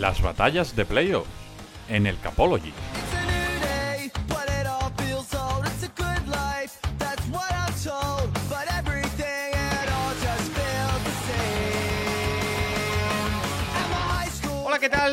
[0.00, 1.26] Las batallas de playoff
[1.90, 2.72] en el Capology.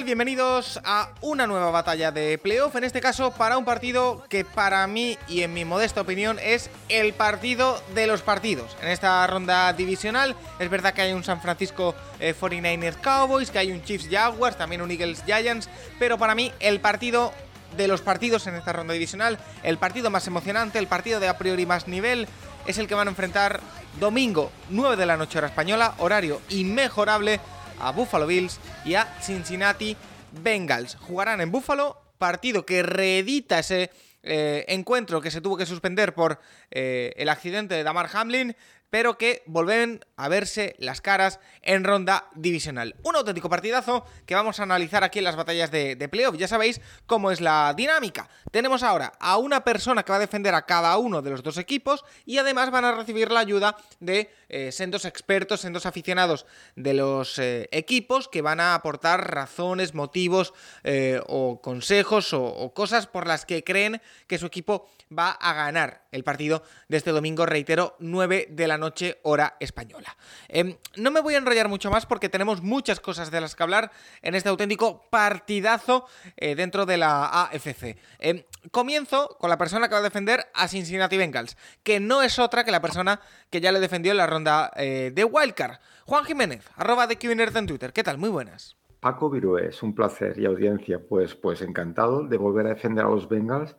[0.08, 4.88] Bienvenidos a una nueva batalla de playoff, en este caso para un partido que para
[4.88, 8.78] mí y en mi modesta opinión es el partido de los partidos.
[8.82, 13.60] En esta ronda divisional es verdad que hay un San Francisco 49ers eh, Cowboys, que
[13.60, 15.68] hay un Chiefs Jaguars, también un Eagles Giants,
[16.00, 17.34] pero para mí el partido
[17.76, 21.38] de los partidos en esta ronda divisional, el partido más emocionante, el partido de a
[21.38, 22.30] priori más nivel,
[22.66, 23.60] es el que van a enfrentar
[24.00, 27.42] domingo 9 de la noche hora española, horario inmejorable
[27.80, 29.96] a Buffalo Bills y a Cincinnati
[30.44, 30.96] Bengals.
[30.96, 33.92] Jugarán en Buffalo, partido que reedita ese
[34.24, 36.40] eh, encuentro que se tuvo que suspender por
[36.72, 38.56] eh, el accidente de Damar Hamlin
[38.90, 42.96] pero que vuelven a verse las caras en ronda divisional.
[43.04, 46.38] Un auténtico partidazo que vamos a analizar aquí en las batallas de, playoff.
[46.38, 48.30] Ya sabéis cómo es la dinámica.
[48.52, 51.58] Tenemos ahora a una persona que va a defender a cada uno de los dos
[51.58, 56.94] equipos y además van a recibir la ayuda de eh, sendos expertos, sendos aficionados de
[56.94, 63.28] los eh, equipos que van a aportar razones, motivos eh, o consejos o cosas por
[63.28, 67.96] las que creen que su equipo va a ganar el partido de este domingo, reitero,
[68.00, 70.16] 9 de la noche hora española.
[70.48, 73.64] Em, no me voy a enrollar mucho más porque tenemos muchas cosas de las que
[73.64, 76.06] hablar en este auténtico partidazo
[76.36, 77.98] eh, dentro de la AFC.
[78.20, 82.40] Em, comienzo con la persona que va a defender a Cincinnati Bengals, que no es
[82.40, 85.80] otra que la persona que ya le defendió en la ronda eh, de Wildcard.
[86.06, 87.94] Juan Jiménez, arroba de en Twitter.
[87.94, 88.18] ¿Qué tal?
[88.18, 88.78] Muy buenas.
[89.00, 93.10] Paco Virués, es un placer y audiencia, pues, pues encantado de volver a defender a
[93.10, 93.76] los Bengals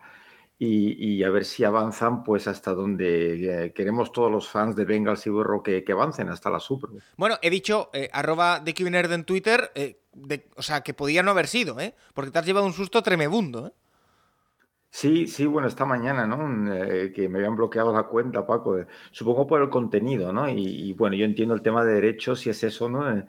[0.60, 5.24] y, a ver si avanzan pues hasta donde eh, queremos todos los fans de Bengals
[5.26, 9.24] y Burro que, avancen, hasta la Super Bueno, he dicho eh, arroba de Nerd en
[9.24, 10.00] Twitter, eh,
[10.56, 11.94] o sea, que podía no haber sido, ¿eh?
[12.12, 13.72] Porque te has llevado un susto tremebundo, ¿eh?
[14.90, 16.38] Sí, sí, bueno, esta mañana, ¿no?
[17.12, 18.78] que me habían bloqueado la cuenta, Paco.
[19.10, 20.48] supongo por el contenido, ¿no?
[20.48, 23.22] Y, y, bueno, yo entiendo el tema de derechos, si es eso, ¿no?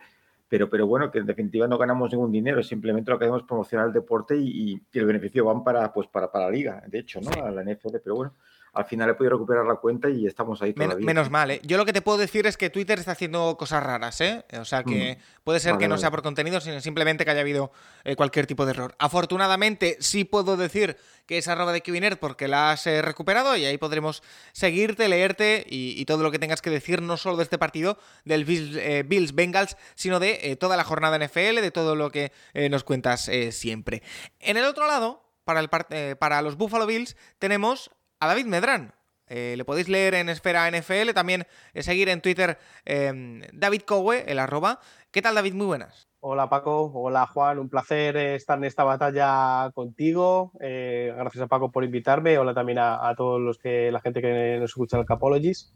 [0.49, 3.47] Pero, pero bueno, que en definitiva no ganamos ningún dinero, simplemente lo que hacemos es
[3.47, 7.21] promocionar el deporte y, el beneficio van para, pues, para, para la liga, de hecho,
[7.21, 7.29] ¿no?
[7.45, 8.33] A la NFL, pero bueno,
[8.79, 11.05] al final he podido recuperar la cuenta y estamos ahí todavía.
[11.05, 11.59] menos mal, ¿eh?
[11.63, 14.45] Yo lo que te puedo decir es que Twitter está haciendo cosas raras, ¿eh?
[14.57, 15.43] O sea que mm.
[15.43, 17.73] puede ser que no sea por contenido, sino simplemente que haya habido
[18.05, 18.95] eh, cualquier tipo de error.
[18.97, 20.95] Afortunadamente, sí puedo decir
[21.25, 24.23] que es arroba de Kibiner porque la has eh, recuperado y ahí podremos
[24.53, 28.45] seguirte, leerte y, todo lo que tengas que decir, no solo de este partido, del
[28.45, 32.31] Bills, eh, Bills Bengals, sino de toda la jornada NFL, de todo lo que
[32.69, 34.03] nos cuentas siempre.
[34.39, 35.69] En el otro lado, para, el
[36.17, 38.93] para los Buffalo Bills, tenemos a David Medrán.
[39.27, 44.23] Eh, le podéis leer en Esfera NFL, también eh, seguir en Twitter em, David Cowe,
[44.27, 44.79] el arroba.
[45.11, 45.53] ¿Qué tal, David?
[45.53, 46.07] Muy buenas.
[46.21, 50.51] Hola Paco, hola Juan, un placer estar en esta batalla contigo.
[50.59, 52.37] Eh, gracias a Paco por invitarme.
[52.37, 55.71] Hola también a, todos los que la gente que nos escucha el Capologies.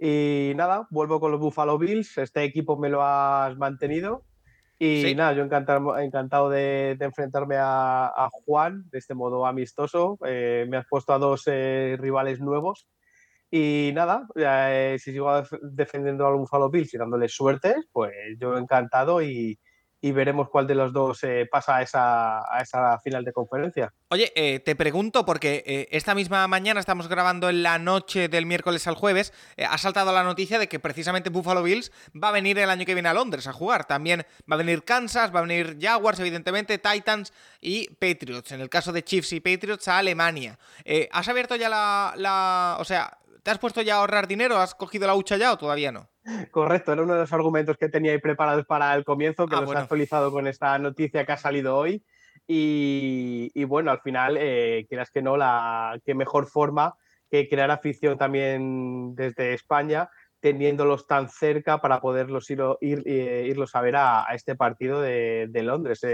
[0.00, 2.16] Y nada, vuelvo con los Buffalo Bills.
[2.16, 4.22] Este equipo me lo has mantenido
[4.84, 10.18] y nada, yo encantado, encantado de, enfrentarme a, Juan de este modo amistoso.
[10.26, 12.88] Eh, me has puesto a dos eh, rivales nuevos.
[13.48, 15.30] Y nada, eh, si sigo
[15.62, 19.56] defendiendo a Buffalo Bills y dándole suerte, pues yo encantado y,
[20.04, 23.94] y veremos cuál de los dos eh, pasa a esa, a esa, final de conferencia.
[24.08, 28.44] Oye, eh, te pregunto, porque eh, esta misma mañana estamos grabando en la noche del
[28.44, 32.58] miércoles al jueves, ha saltado la noticia de que precisamente Buffalo Bills va a venir
[32.58, 33.84] el año que viene a Londres a jugar.
[33.86, 38.50] También va a venir Kansas, va a venir Jaguars, evidentemente, Titans y Patriots.
[38.50, 40.58] En el caso de Chiefs y Patriots a Alemania.
[41.12, 42.76] ¿Has abierto ya la, la...
[42.80, 44.56] O sea, ¿te has puesto ya a ahorrar dinero?
[44.58, 46.08] ¿Has cogido la hucha ya o todavía no?
[46.50, 49.60] Correcto, era uno de los argumentos que tenía ahí preparados para el comienzo, que ah,
[49.60, 52.04] los he actualizado con esta noticia que ha salido hoy.
[52.46, 56.94] Y, bueno, al final, eh, quieras que no, la qué mejor forma
[57.30, 60.10] que crear afición también desde España,
[60.40, 65.48] teniéndolos tan cerca para poderlos ir, ir eh, irlos a ver a, este partido de,
[65.54, 66.04] Londres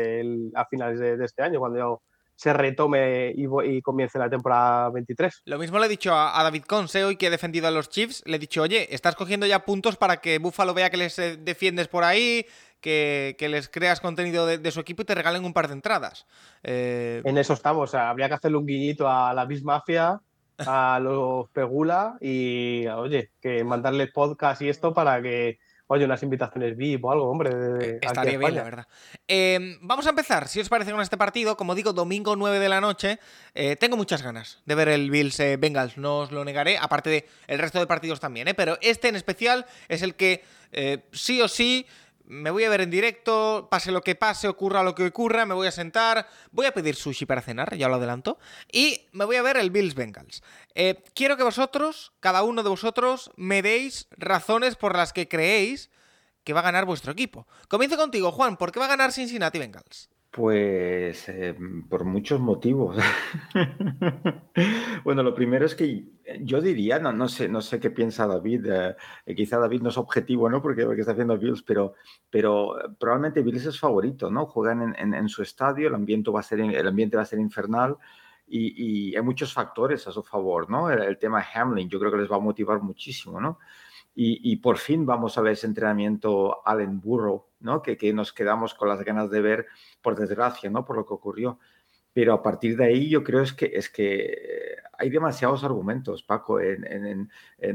[0.54, 2.02] a finales de, de, este año, cuando yo
[2.38, 5.42] se retome y, comience la temporada 23.
[5.46, 8.22] Lo mismo le he dicho a, David Conse hoy que he defendido a los Chiefs.
[8.26, 11.36] Le he dicho, oye, estás cogiendo ya puntos para que Buffalo vea que les eh,
[11.36, 12.46] defiendes por ahí,
[12.80, 16.28] que, les creas contenido de, su equipo y te regalen un par de entradas.
[16.62, 17.92] Eh, en eso estamos.
[17.96, 20.20] habría que hacerle un guiñito a la Bis Mafia,
[20.58, 25.58] a los Pegula y, oye, que mandarle podcast y esto para que
[25.88, 27.50] oye, unas invitaciones VIP o algo, hombre.
[27.80, 28.86] Eh, estaría bien, la verdad.
[29.26, 31.56] Em, vamos a empezar, si os parece, con este partido.
[31.56, 33.18] Como digo, domingo 9 de la noche.
[33.54, 37.10] Eh, tengo muchas ganas de ver el Bills eh, Bengals, no os lo negaré, aparte
[37.10, 40.44] de el resto de partidos también, pero este en especial es el que
[41.12, 41.86] sí o sí
[42.28, 45.54] me voy a ver en directo, pase lo que pase, ocurra lo que ocurra, me
[45.54, 48.38] voy a sentar, voy a pedir sushi para cenar, ya lo adelanto,
[48.70, 50.42] y me voy a ver el Bills Bengals.
[50.74, 55.90] Eh, quiero que vosotros, cada uno de vosotros, me deis razones por las que creéis
[56.44, 57.46] que va a ganar vuestro equipo.
[57.68, 60.10] Comienzo contigo, Juan, ¿por qué va a ganar Cincinnati Bengals?
[60.30, 61.56] Pues eh,
[61.88, 62.96] por muchos motivos.
[65.04, 66.04] bueno, lo primero es que
[66.40, 69.96] yo diría, no, no, sé, no sé qué piensa David, eh, quizá David no es
[69.96, 70.60] objetivo, ¿no?
[70.60, 71.94] Porque, porque está haciendo Bills, pero,
[72.28, 74.46] pero probablemente Bills es favorito, ¿no?
[74.46, 77.38] Juegan en, en, su estadio, el ambiente, va a ser, el ambiente va a ser
[77.38, 77.96] infernal
[78.46, 80.90] y, hay muchos factores a su favor, ¿no?
[80.90, 83.58] El, el, tema Hamlin yo creo que les va a motivar muchísimo, ¿no?
[84.20, 87.82] Y, por fin vamos a ver ese entrenamiento Allen Burrow, ¿no?
[87.82, 89.66] Que, nos quedamos con las ganas de ver
[90.02, 90.84] por desgracia, ¿no?
[90.84, 91.60] Por lo que ocurrió.
[92.12, 96.60] Pero a partir de ahí yo creo es que, es que hay demasiados argumentos, Paco,
[96.60, 97.74] en, eh,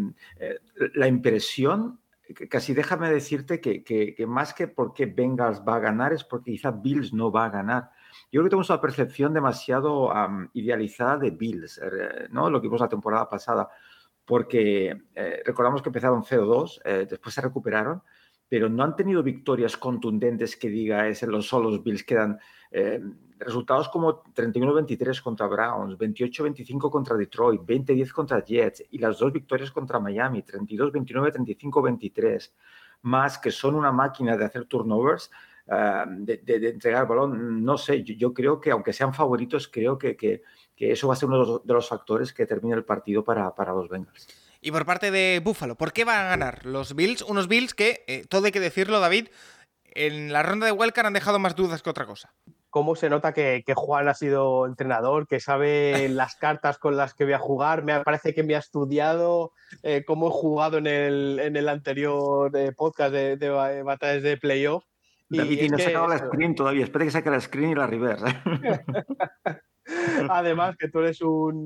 [0.96, 2.02] la impresión,
[2.50, 7.14] casi déjame decirte que, más que porque Bengals va a ganar es porque quizá Bills
[7.14, 7.92] no va a ganar.
[8.32, 10.12] Yo creo que tenemos una percepción demasiado
[10.54, 12.50] idealizada de Bills, eh, ¿no?
[12.50, 13.70] Lo que vimos la temporada pasada,
[14.26, 18.02] porque eh, recordamos que empezaron 0-2, eh, después se recuperaron,
[18.48, 22.40] pero no han tenido victorias contundentes que diga es en los solos Bills quedan
[22.72, 23.02] eh,
[23.40, 29.72] resultados como 31-23 contra Browns, 28-25 contra Detroit, 20-10 contra Jets y las dos victorias
[29.72, 32.52] contra Miami, 32-29, 35-23,
[33.04, 35.30] más que son una máquina de hacer turnovers,
[35.68, 39.98] uh, de, de, de, entregar balón, no sé, yo, creo que aunque sean favoritos, creo
[39.98, 40.42] que,
[40.84, 43.24] que eso va a ser uno de los, de los factores que termine el partido
[43.24, 44.28] para, para los Bengals.
[44.62, 47.22] Y por parte de Buffalo, ¿por qué van a ganar los Bills?
[47.22, 49.28] Unos Bills que, eh, todo hay que decirlo, David,
[49.84, 52.34] en la ronda de Wildcard han dejado más dudas que otra cosa.
[52.70, 57.14] Cómo se nota que, que Juan ha sido entrenador, que sabe las cartas con las
[57.14, 57.84] que voy a jugar.
[57.84, 59.52] Me parece que me ha estudiado
[59.84, 64.38] eh, cómo he jugado en el, en el anterior eh, podcast de, de, batallas de
[64.38, 64.84] playoff.
[65.30, 66.84] David, y, y no he sacado la screen todavía.
[66.84, 68.26] Espera que saque la screen y la reverse.
[70.30, 71.66] Además, que tú eres un.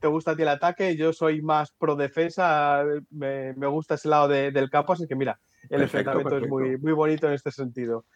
[0.00, 4.08] Te gusta a ti el ataque, yo soy más pro defensa, me, me gusta ese
[4.08, 6.46] lado de, del campo, así que mira, el perfecto, enfrentamiento perfecto.
[6.46, 8.06] es muy, muy bonito en este sentido.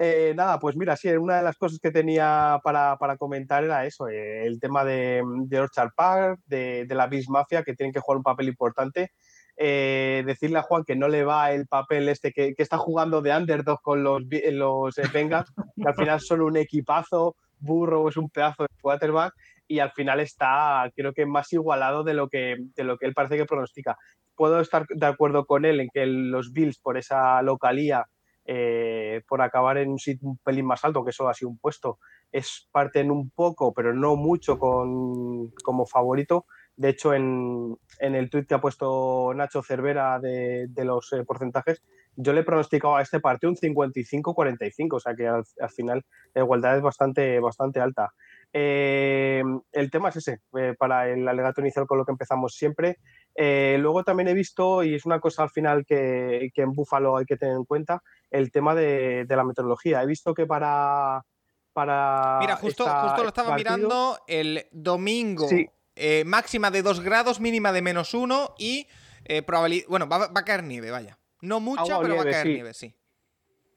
[0.00, 3.84] Eh, nada, pues mira, sí, una de las cosas que tenía para, para comentar era
[3.84, 7.92] eso, eh, el tema de, de Orchard Park, de, de la Beast Mafia, que tienen
[7.92, 9.12] que jugar un papel importante.
[9.60, 13.22] Eh, decirle a Juan que no le va el papel este que, que está jugando
[13.22, 18.30] de underdog con los, los Bengals, que al final son un equipazo, Burrow es un
[18.30, 19.34] pedazo de quarterback
[19.66, 23.14] y al final está, creo que más igualado de lo que, de lo que él
[23.14, 23.96] parece que pronostica.
[24.34, 28.06] Puedo estar de acuerdo con él en que los Bills, por esa localía,
[28.44, 31.58] eh, por acabar en un sitio un pelín más alto, que eso ha sido un
[31.58, 31.98] puesto,
[32.32, 36.46] es parten un poco, pero no mucho con, como favorito.
[36.78, 41.24] De hecho, en, en el tuit que ha puesto Nacho Cervera de, de los eh,
[41.24, 41.82] porcentajes,
[42.14, 46.04] yo le he pronosticado a este partido un 55-45, o sea que al, al, final
[46.34, 48.14] la igualdad es bastante, bastante alta.
[48.52, 49.42] Eh,
[49.72, 52.98] el tema es ese, eh, para el alegato inicial con lo que empezamos siempre.
[53.34, 57.16] Eh, luego también he visto, y es una cosa al final que, que en Búfalo
[57.16, 60.00] hay que tener en cuenta, el tema de, de la meteorología.
[60.02, 61.24] He visto que para...
[61.72, 65.48] para Mira, justo, justo lo estaba partido, mirando el domingo.
[65.48, 65.68] Sí.
[65.98, 68.86] Eh, máxima de 2 grados, mínima de menos 1 y
[69.24, 69.86] eh, probabilidad.
[69.88, 71.18] Bueno, va, va, a caer nieve, vaya.
[71.40, 72.52] No mucha, Agua pero nieve, va a caer sí.
[72.54, 72.94] nieve, sí.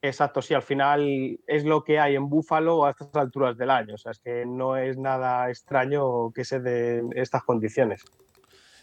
[0.04, 3.94] Exacto, sí, al final es lo que hay en Búfalo a estas alturas del año.
[3.94, 8.02] O sea, es que no es nada extraño que se den estas condiciones.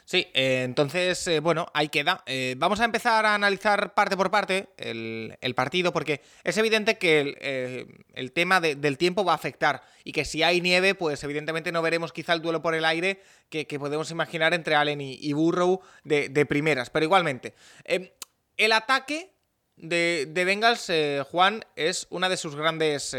[0.09, 2.23] Sí, eh, entonces, eh, bueno, ahí queda.
[2.25, 7.19] Eh, vamos a empezar a analizar parte por parte el, partido, porque es evidente que
[7.19, 11.23] el, eh, tema de, del tiempo va a afectar y que si hay nieve, pues
[11.23, 15.31] evidentemente no veremos quizá el duelo por el aire que, podemos imaginar entre Allen y,
[15.33, 16.89] Burrow de, primeras.
[16.89, 17.53] Pero igualmente,
[17.85, 19.29] el ataque
[19.75, 20.91] de, de Bengals,
[21.29, 23.15] Juan, es una de sus grandes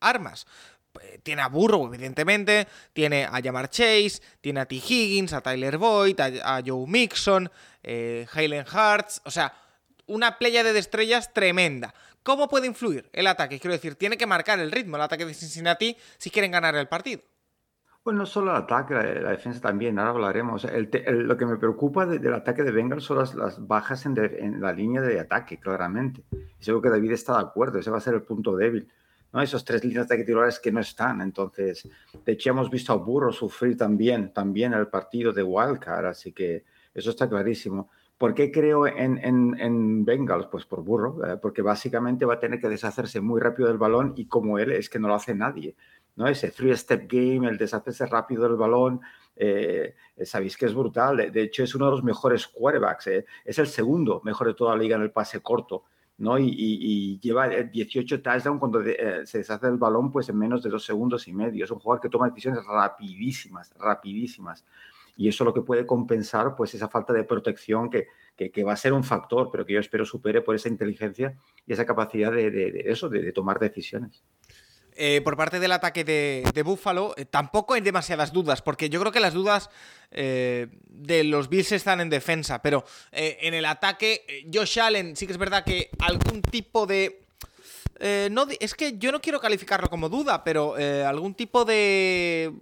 [0.00, 0.46] armas.
[1.00, 4.74] Eh, tiene a Burrow, evidentemente, tiene a Jamar Chase, tiene a T.
[4.74, 7.50] Higgins, a Tyler Boyd, a, Joe Mixon,
[7.82, 9.54] eh, Halen Hartz, o sea,
[10.06, 11.94] una playa de estrellas tremenda.
[12.22, 13.58] ¿Cómo puede influir el ataque?
[13.58, 16.88] Quiero decir, tiene que marcar el ritmo el ataque de Cincinnati si quieren ganar el
[16.88, 17.22] partido.
[18.04, 20.66] Bueno, no solo el ataque, la, defensa también, ahora hablaremos.
[21.06, 24.72] Lo que me preocupa de, del ataque de Bengals son las, bajas en, en, la
[24.72, 26.24] línea de ataque, claramente.
[26.32, 28.88] Y seguro que David está de acuerdo, ese va a ser el punto débil.
[29.32, 29.42] ¿No?
[29.42, 31.20] Esos tres líneas de titulares que no están.
[31.20, 31.88] Entonces,
[32.24, 36.64] de hecho, hemos visto a Burro sufrir también, también el partido de Wildcard, así que
[36.94, 37.90] eso está clarísimo.
[38.18, 40.46] ¿Por qué creo en, en, en Bengals?
[40.46, 44.12] Pues por Burro, eh, porque básicamente va a tener que deshacerse muy rápido del balón
[44.16, 45.74] y como él es que no lo hace nadie.
[46.14, 46.28] ¿no?
[46.28, 49.00] Ese three-step game, el deshacerse rápido del balón,
[49.34, 51.32] eh, sabéis que es brutal.
[51.32, 53.06] De, hecho, es uno de los mejores quarterbacks.
[53.08, 53.26] Eh.
[53.44, 55.84] Es el segundo mejor de toda la liga en el pase corto.
[56.22, 56.38] ¿No?
[56.38, 58.80] Y, lleva 18 touchdowns cuando
[59.24, 61.64] se deshace el balón pues en menos de dos segundos y medio.
[61.64, 64.64] Es un jugador que toma decisiones rapidísimas, rapidísimas
[65.16, 68.76] y eso lo que puede compensar pues esa falta de protección que, que, va a
[68.76, 71.36] ser un factor, pero que yo espero supere por esa inteligencia
[71.66, 74.22] y esa capacidad de, eso, de, tomar decisiones.
[74.94, 79.00] Eh, por parte del ataque de, de Buffalo, eh, tampoco hay demasiadas dudas, porque yo
[79.00, 79.70] creo que las dudas
[80.10, 85.32] eh, de los Bills están en defensa, pero en el ataque, Josh Allen sí que
[85.32, 87.22] es verdad que algún tipo de...
[87.98, 90.74] es que yo no quiero calificarlo como duda, pero
[91.06, 92.52] algún tipo de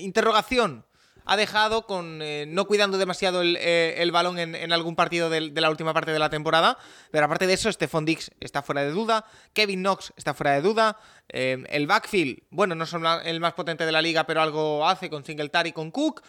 [0.00, 0.84] interrogación
[1.30, 5.70] ha dejado con eh, no cuidando demasiado el, eh, balón en, algún partido de, la
[5.70, 6.76] última parte de la temporada.
[7.12, 10.60] Pero aparte de eso, Stephon Dix está fuera de duda, Kevin Knox está fuera de
[10.60, 14.84] duda, eh, el backfield, bueno, no son el más potente de la liga, pero algo
[14.84, 16.20] hace con Singletary y con Cook.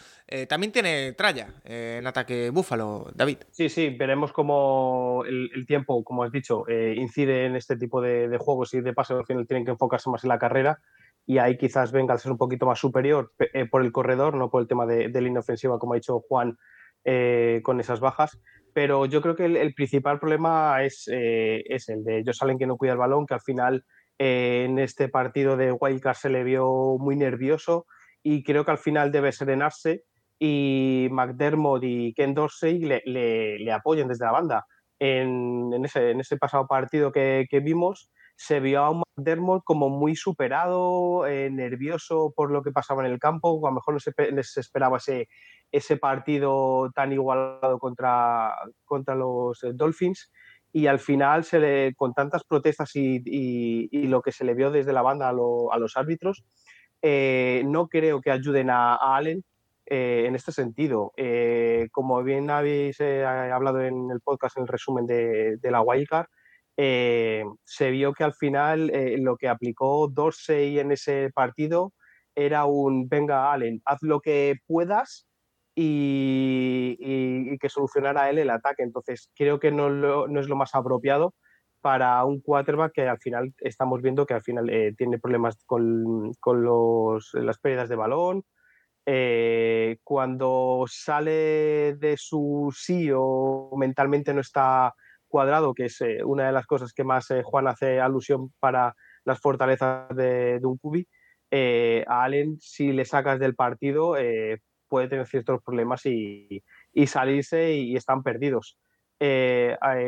[0.47, 3.39] también tiene tralla en ataque Búfalo, David.
[3.49, 8.37] Sí, sí, veremos cómo el, tiempo, como has dicho, incide en este tipo de, de
[8.37, 10.79] juegos y de paso al final tienen que enfocarse más en la carrera
[11.25, 14.49] y ahí quizás venga a ser un poquito más superior eh, por el corredor, no
[14.49, 16.57] por el tema de, de línea ofensiva, como ha dicho Juan,
[17.03, 18.39] eh, con esas bajas.
[18.73, 22.67] Pero yo creo que el, principal problema es, eh, es, el de Josh Allen que
[22.67, 23.83] no cuida el balón, que al final
[24.17, 27.87] en este partido de Wildcard se le vio muy nervioso
[28.21, 30.03] y creo que al final debe serenarse
[30.37, 34.65] y McDermott y Ken Dorsey le, le, apoyen desde la banda.
[34.99, 41.51] En, ese, pasado partido que vimos, se vio a un McDermott como muy superado, eh,
[41.51, 44.97] nervioso por lo que pasaba en el campo, a lo mejor no se, les esperaba
[44.97, 48.55] ese, partido tan igualado contra,
[49.15, 50.31] los eh, Dolphins
[50.73, 51.45] y al final
[51.95, 56.43] con tantas protestas y, lo que se le vio desde la banda a, los árbitros,
[57.03, 59.43] eh, no creo que ayuden a, Allen
[59.85, 61.13] en este sentido.
[61.91, 66.25] como bien habéis hablado en el podcast, en el resumen de, de la Wildcard,
[66.77, 71.93] eh, se vio que al final eh, lo que aplicó Dorsey en ese partido
[72.35, 75.27] era un venga Allen, haz lo que puedas
[75.75, 78.83] y, que solucionara él el ataque.
[78.83, 81.33] Entonces creo que no, es lo más apropiado
[81.81, 86.31] para un quarterback que al final estamos viendo que al final eh, tiene problemas con,
[87.33, 88.43] las pérdidas de balón.
[90.03, 94.93] cuando sale de su sí o mentalmente no está
[95.31, 98.95] cuadrado, que es eh, una de las cosas que más eh, Juan hace alusión para
[99.25, 101.07] las fortalezas de, un cubi,
[101.49, 104.15] eh, a Allen, si le sacas del partido,
[104.87, 106.63] puede tener ciertos problemas y,
[107.07, 108.77] salirse y, están perdidos.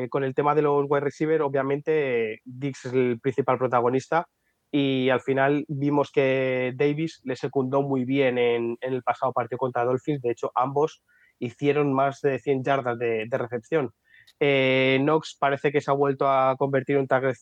[0.09, 4.27] con el tema de los wide receiver, obviamente Dix es el principal protagonista
[4.71, 9.85] y al final vimos que Davis le secundó muy bien en, el pasado partido contra
[9.85, 10.21] Dolphins.
[10.21, 11.03] De hecho, ambos
[11.39, 13.93] hicieron más de 100 yardas de recepción.
[14.39, 17.35] Eh, Knox parece que se ha vuelto a convertir en un target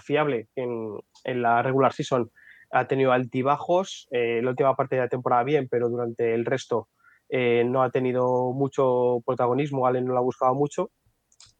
[0.00, 2.30] fiable en, la regular season.
[2.70, 6.88] Ha tenido altibajos, eh, la última parte de la temporada bien, pero durante el resto
[7.28, 10.90] eh, no ha tenido mucho protagonismo, Allen no lo ha buscado mucho.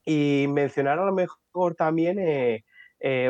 [0.05, 2.19] Y mencionar a lo mejor también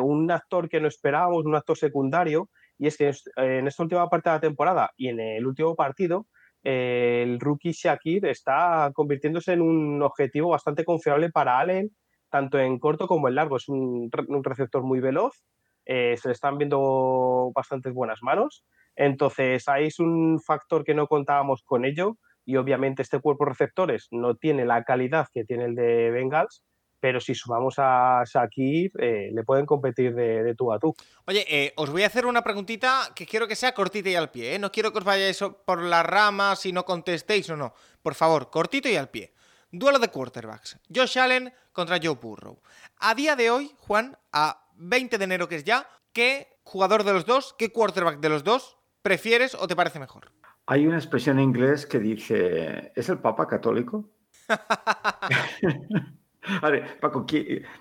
[0.01, 4.31] un actor que no esperábamos, un actor secundario, y es que en esta última parte
[4.31, 6.27] de la temporada y en el último partido
[6.63, 11.91] el rookie Shakir está convirtiéndose en un objetivo bastante confiable para Allen,
[12.31, 13.57] tanto en corto como en largo.
[13.57, 14.11] Es un,
[14.43, 15.45] receptor muy veloz,
[15.87, 18.65] eh, se le están viendo bastantes buenas manos.
[18.97, 23.51] Entonces, ahí es un factor que no contábamos con ello y obviamente este cuerpo de
[23.51, 26.65] receptores no tiene la calidad que tiene el de Bengals,
[27.01, 30.95] pero si sumamos a Shakir, eh, le pueden competir de, tú a tú.
[31.27, 34.31] Oye, eh, os voy a hacer una preguntita que quiero que sea cortita y al
[34.31, 34.55] pie.
[34.55, 34.59] ¿eh?
[34.59, 37.75] No quiero que os vayáis por las ramas y no contestéis o no.
[38.03, 39.33] Por favor, cortito y al pie.
[39.71, 40.79] Duelo de quarterbacks.
[40.93, 42.61] Josh Allen contra Joe Burrow.
[42.99, 47.13] A día de hoy, Juan, a 20 de enero que es ya, ¿qué jugador de
[47.13, 50.33] los dos, qué quarterback de los dos prefieres o te parece mejor?
[50.67, 54.11] Hay una expresión en inglés que dice, ¿es el Papa católico?
[56.63, 57.27] A ver, Paco,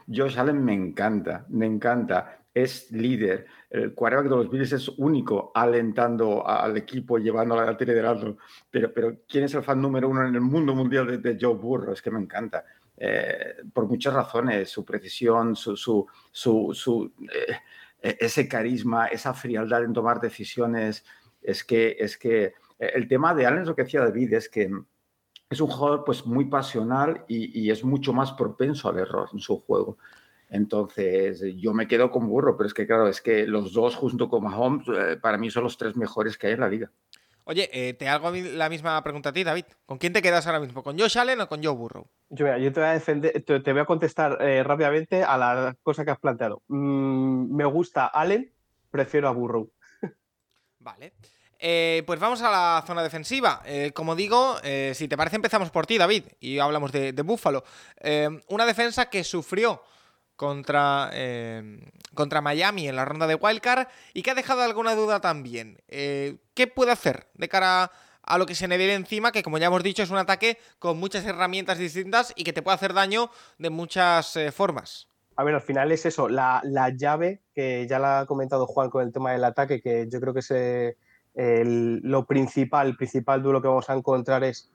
[0.07, 2.39] Josh Allen me encanta, me encanta.
[2.53, 3.45] Es líder.
[3.69, 8.37] El quarterback de los Bills es único, alentando al equipo, llevando a la liderazgo.
[8.69, 11.93] Pero, pero ¿quién es el fan número uno en el mundo mundial de, Joe Burrow?
[11.93, 12.65] Es que me encanta.
[12.97, 16.07] Eh, por muchas razones, su precisión, su,
[17.31, 21.05] eh, ese carisma, esa frialdad en tomar decisiones.
[21.43, 22.43] Es que, es que
[22.79, 24.71] eh, el tema de Allen, lo que decía David, es que
[25.49, 29.61] es un jugador pues muy pasional y, es mucho más propenso al error en su
[29.61, 29.97] juego.
[30.49, 34.29] Entonces, yo me quedo con Burro, pero es que claro, es que los dos junto
[34.29, 36.91] con Mahomes, eh, para mí son los tres mejores que hay en la liga.
[37.49, 39.63] Oye, eh, te hago la misma pregunta a ti, David.
[39.85, 40.83] ¿Con quién te quedas ahora mismo?
[40.83, 42.05] ¿Con Josh Allen o con Joe Burrow?
[42.29, 46.03] Yo, yo te voy a defender, te, voy a contestar eh, rápidamente a la cosa
[46.03, 46.61] que has planteado.
[46.67, 48.51] Mm, me gusta Allen,
[48.91, 49.71] prefiero a Burrow.
[50.79, 51.13] Vale.
[51.59, 53.63] Eh, pues vamos a la zona defensiva.
[53.93, 54.57] como digo,
[54.93, 57.63] si te parece, empezamos por ti, David, y hablamos de, de Buffalo.
[58.47, 59.81] una defensa que sufrió
[60.37, 61.81] contra, eh,
[62.13, 65.79] contra Miami en la ronda de Wildcard y que ha dejado alguna duda también.
[65.89, 69.33] Eh, ¿Qué puede hacer de cara a lo que se le viene encima?
[69.33, 72.61] Que como ya hemos dicho es un ataque con muchas herramientas distintas y que te
[72.61, 75.09] puede hacer daño de muchas eh, formas.
[75.35, 76.61] A ver, al final es eso, la,
[76.95, 80.33] llave, que ya la ha comentado Juan con el tema del ataque, que yo creo
[80.33, 80.41] que
[81.37, 84.71] lo principal, el principal duro que vamos a encontrar es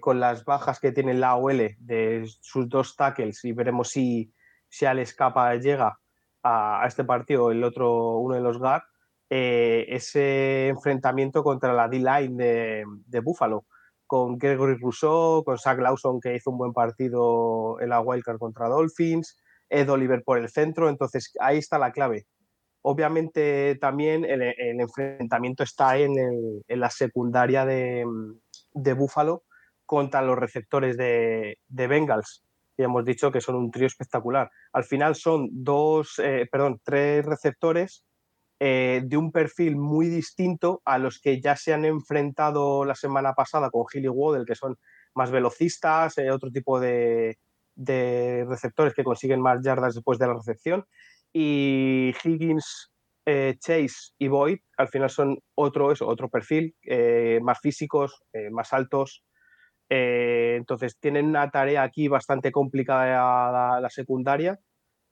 [0.00, 4.32] con las bajas que tiene la OL de sus dos tackles y veremos si,
[4.68, 5.98] si Al escapa llega
[6.44, 8.84] a, este partido, el otro, uno de los GAR,
[9.30, 13.64] eh, ese enfrentamiento contra la D-line de, Buffalo,
[14.06, 18.68] con Gregory Rousseau, con Zach Lawson, que hizo un buen partido en la Wildcard contra
[18.68, 19.36] Dolphins,
[19.70, 22.26] Ed Oliver por el centro, entonces ahí está la clave.
[22.86, 24.42] Obviamente también el,
[24.78, 26.14] enfrentamiento está en,
[26.68, 28.04] la secundaria de,
[28.74, 29.44] de Buffalo
[29.86, 32.44] contra los receptores de, Bengals
[32.76, 34.50] y hemos dicho que son un trío espectacular.
[34.72, 38.04] Al final son dos, eh, perdón, tres receptores
[38.58, 43.34] eh, de un perfil muy distinto a los que ya se han enfrentado la semana
[43.34, 44.76] pasada con Gilly Waddell, que son
[45.14, 47.38] más velocistas, eh, otro tipo de,
[47.76, 50.84] receptores que consiguen más yardas después de la recepción.
[51.34, 52.90] Y Higgins,
[53.26, 56.74] Chase y Boyd al final son otro, eso, otro perfil,
[57.42, 59.24] más físicos, más altos,
[59.90, 64.58] eh, entonces tienen una tarea aquí bastante complicada la, secundaria.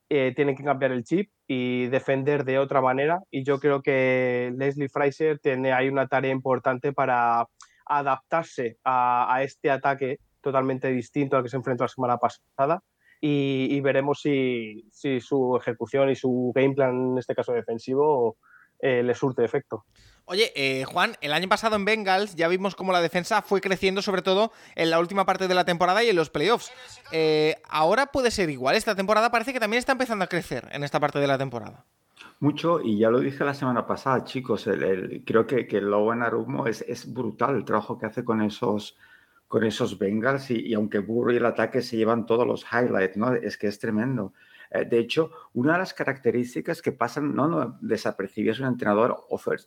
[0.09, 3.21] Eh, tienen que cambiar el chip y defender de otra manera.
[3.31, 7.47] Y yo creo que Leslie Fraser tiene ahí una tarea importante para
[7.87, 12.83] adaptarse a, este ataque totalmente distinto al que se enfrentó la semana pasada.
[13.25, 18.37] Y, veremos si, su ejecución y su game plan, en este caso defensivo,
[18.81, 19.85] eh, le surte efecto.
[20.25, 24.03] Oye, eh, Juan, el año pasado en Bengals ya vimos cómo la defensa fue creciendo,
[24.03, 26.73] sobre todo en la última parte de la temporada y en los playoffs.
[27.13, 28.75] Eh, ahora puede ser igual.
[28.75, 31.85] Esta temporada parece que también está empezando a crecer en esta parte de la temporada.
[32.41, 34.69] Mucho, y ya lo dije la semana pasada, chicos,
[35.25, 38.97] creo que, que Lowen Arumo es, es, brutal el trabajo que hace con esos,
[39.53, 43.35] con esos Bengals y, aunque Burro y el ataque se llevan todos los highlights, ¿no?
[43.35, 44.33] Es que es tremendo.
[44.71, 49.15] Eh, de hecho, una de las características que pasan no, no desapercibidas un entrenador,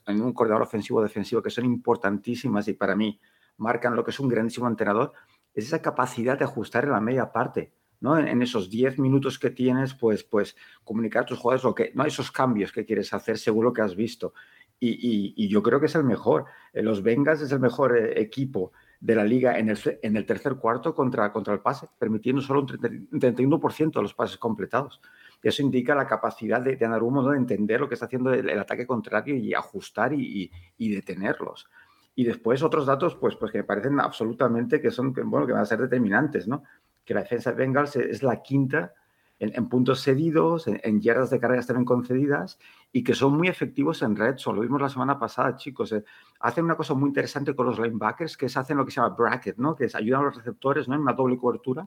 [0.08, 3.19] en un coordinador ofensivo o defensivo, que son importantísimas y para mí
[3.58, 5.13] marcan lo que es un grandísimo entrenador,
[5.54, 7.71] es esa capacidad de ajustar en la media parte.
[8.00, 8.17] ¿no?
[8.17, 12.06] En, esos 10 minutos que tienes, pues, pues comunicar a tus jugadores lo que, no
[12.06, 14.34] esos cambios que quieres hacer según lo que has visto.
[14.80, 16.45] Y, yo creo que es el mejor.
[16.74, 18.71] Eh, los Bengals es el mejor eh, equipo
[19.05, 22.61] de la liga en el, en el tercer cuarto contra, contra el pase, permitiendo solo
[22.61, 24.99] un 31% de los pases completados.
[25.43, 28.87] Eso indica la capacidad de, de Anarumo de entender lo que está haciendo el, ataque
[28.87, 31.69] contrario y ajustar y, detenerlos.
[32.15, 35.61] Y después otros datos, pues, pues que me parecen absolutamente que son, bueno, que van
[35.61, 36.63] a ser determinantes, ¿no?
[37.05, 38.95] Que la defensa de Bengals es la quinta
[39.37, 42.57] en, puntos cedidos, en, yardas de carreras también concedidas
[42.95, 45.91] y que son muy efectivos en red Lo vimos la semana pasada, chicos.
[45.91, 46.05] Eh,
[46.39, 49.13] hacen una cosa muy interesante con los linebackers, que es hacen lo que se llama
[49.13, 49.75] bracket, ¿no?
[49.75, 50.95] Que es ayudan a los receptores, ¿no?
[50.95, 51.86] En una doble cobertura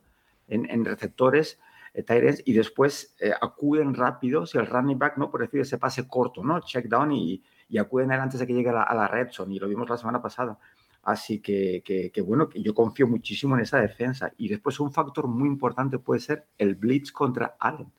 [0.49, 1.59] en, receptores
[1.95, 6.45] eh, y después eh, acuden rápido si el running back no decir ese pase corto,
[6.45, 6.61] ¿no?
[6.61, 9.31] Check down y, y acuden a antes de que llegue a la, a la red
[9.31, 9.55] zone.
[9.55, 10.59] Y lo vimos la semana pasada.
[11.05, 14.31] Así que, que, bueno, que yo confío muchísimo en esa defensa.
[14.37, 17.91] Y después un factor muy importante puede ser el blitz contra Allen,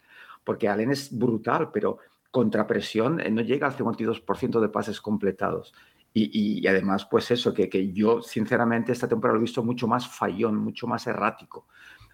[0.44, 1.98] porque Allen es brutal, pero
[2.32, 5.74] contra presión eh, no llega al 52% de pases completados.
[6.12, 10.08] Y, además, pues eso, que, que, yo sinceramente esta temporada lo he visto mucho más
[10.08, 11.68] fallón, mucho más errático.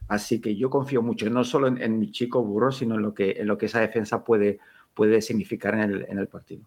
[0.08, 3.32] Así que yo confío mucho, no solo en, mi chico burro, sino en lo que,
[3.32, 4.60] en lo que esa defensa puede,
[4.94, 6.66] puede significar en el, en el partido.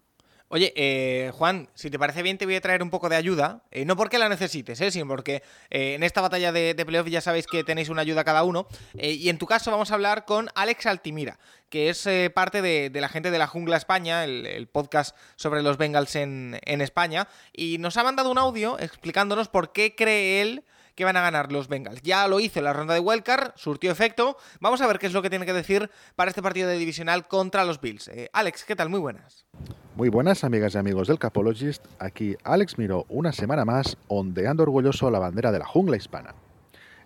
[0.50, 3.64] Oye, eh, Juan, si te parece bien, te voy a traer un poco de ayuda.
[3.70, 7.08] Eh, no porque la necesites, eh, sino porque eh, en esta batalla de, de, playoff
[7.08, 8.66] ya sabéis que tenéis una ayuda cada uno.
[8.94, 13.10] y en tu caso vamos a hablar con Alex Altimira, que es parte de, la
[13.10, 17.28] gente de la Jungla España, el, podcast sobre los Bengals en, España.
[17.52, 21.52] Y nos ha mandado un audio explicándonos por qué cree él que van a ganar
[21.52, 22.00] los Bengals.
[22.02, 24.38] Ya lo hizo en la ronda de Wildcard, surtió efecto.
[24.60, 27.28] Vamos a ver qué es lo que tiene que decir para este partido de divisional
[27.28, 28.08] contra los Bills.
[28.08, 28.88] Eh, Alex, ¿qué tal?
[28.88, 29.46] Muy buenas.
[29.98, 31.84] Muy buenas amigas y amigos del Capologist.
[31.98, 36.36] Aquí Alex Miró una semana más ondeando orgulloso la bandera de la jungla hispana.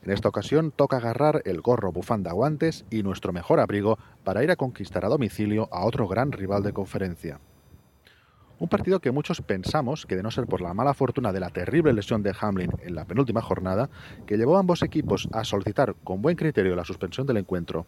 [0.03, 4.51] En esta ocasión toca agarrar el gorro, bufanda, guantes y nuestro mejor abrigo para ir
[4.51, 7.41] a conquistar a domicilio a otro gran rival de conferencia.
[8.63, 11.49] Un partido que muchos pensamos que de no ser por la mala fortuna de la
[11.49, 13.89] terrible lesión de Hamlin en la penúltima jornada,
[14.27, 17.87] que llevó a ambos equipos a solicitar con buen criterio la suspensión del encuentro,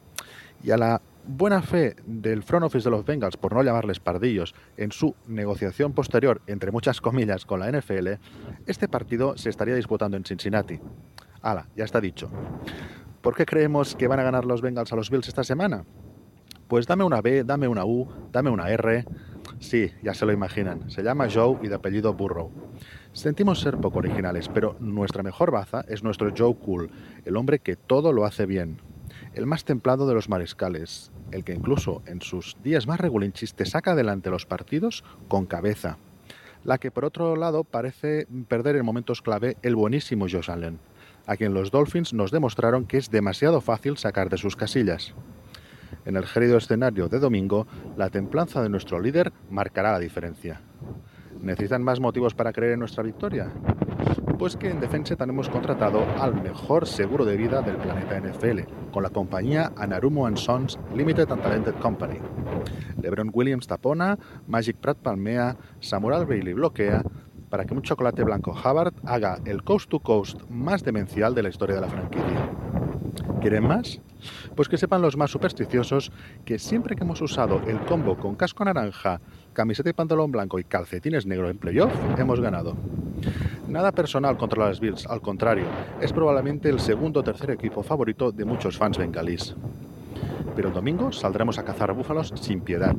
[0.64, 4.55] y a la buena fe del front office de los Bengals, por no llamarles pardillos,
[4.77, 8.14] en su negociación posterior, entre muchas comillas, con la NFL,
[8.66, 10.81] este partido se estaría disputando en Cincinnati.
[11.42, 12.31] Hala, ya está dicho.
[13.20, 15.85] ¿Por qué creemos que van a ganar los Bengals a los Bills esta semana?
[16.68, 19.05] Pues dame una B, dame una U, dame una R.
[19.61, 20.90] Sí, ya se lo imaginan.
[20.90, 22.50] Se llama Joe y de apellido Burrow.
[23.12, 26.90] Sentimos ser poco originales, pero nuestra mejor baza es nuestro Joe Cool,
[27.24, 28.81] el hombre que todo lo hace bien.
[29.35, 33.66] El más templado de los mariscales, el que incluso en sus días más regulinchis te
[33.66, 35.99] saca adelante los partidos con cabeza.
[36.62, 40.79] La que por otro lado parece perder en momentos clave el buenísimo Josh Allen
[41.27, 45.14] a quien los Dolphins nos demostraron que es demasiado fácil sacar de sus casillas.
[46.05, 47.66] En el gélido escenario de domingo,
[47.97, 50.61] la templanza de nuestro líder marcará la diferencia.
[51.40, 53.51] ¿Necesitan más motivos para creer en nuestra victoria?
[54.38, 59.03] Pues que en Defense tenemos contratado al mejor seguro de vida del planeta NFL, con
[59.03, 62.18] la compañía Anarumo Sons Limited and Talented Company.
[63.01, 67.03] LeBron Williams tapona, Magic Pratt palmea, Samuel Bailey bloquea,
[67.49, 71.49] para que un chocolate blanco Hubbard haga el coast to coast más demencial de la
[71.51, 72.51] historia de la franquicia.
[73.40, 74.01] ¿Quieren más?
[74.57, 76.11] Pues que sepan los más supersticiosos
[76.44, 79.20] que siempre que hemos usado el combo con casco naranja,
[79.53, 82.77] camiseta y pantalón blanco y calcetines negros en playoff, hemos ganado.
[83.68, 85.64] Nada personal contra las Bills, al contrario,
[86.00, 89.55] es probablemente el segundo o tercer equipo favorito de muchos fans bengalíes
[90.55, 92.94] pero el domingo saldremos a cazar búfalos sin piedad.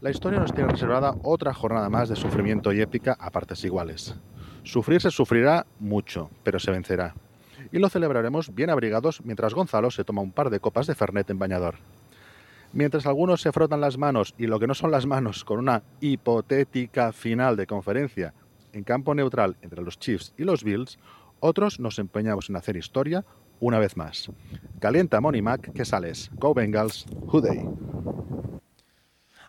[0.00, 4.14] La historia nos tiene reservada otra jornada más de sufrimiento y épica a partes iguales.
[4.62, 7.14] Sufrir se sufrirá mucho, pero se vencerá.
[7.70, 11.30] Y lo celebraremos bien abrigados mientras Gonzalo se toma un par de copas de Fernet
[11.30, 11.76] en bañador.
[12.72, 15.82] Mientras algunos se frotan las manos y lo que no son las manos con una
[16.00, 18.34] hipotética final de conferencia
[18.72, 20.98] en campo neutral entre los Chiefs y los Bills,
[21.40, 23.24] otros nos empeñamos en hacer historia
[23.60, 24.30] una vez más.
[24.80, 26.30] Calienta Money Mac, que sales.
[26.34, 27.64] Go Bengals, Hooday.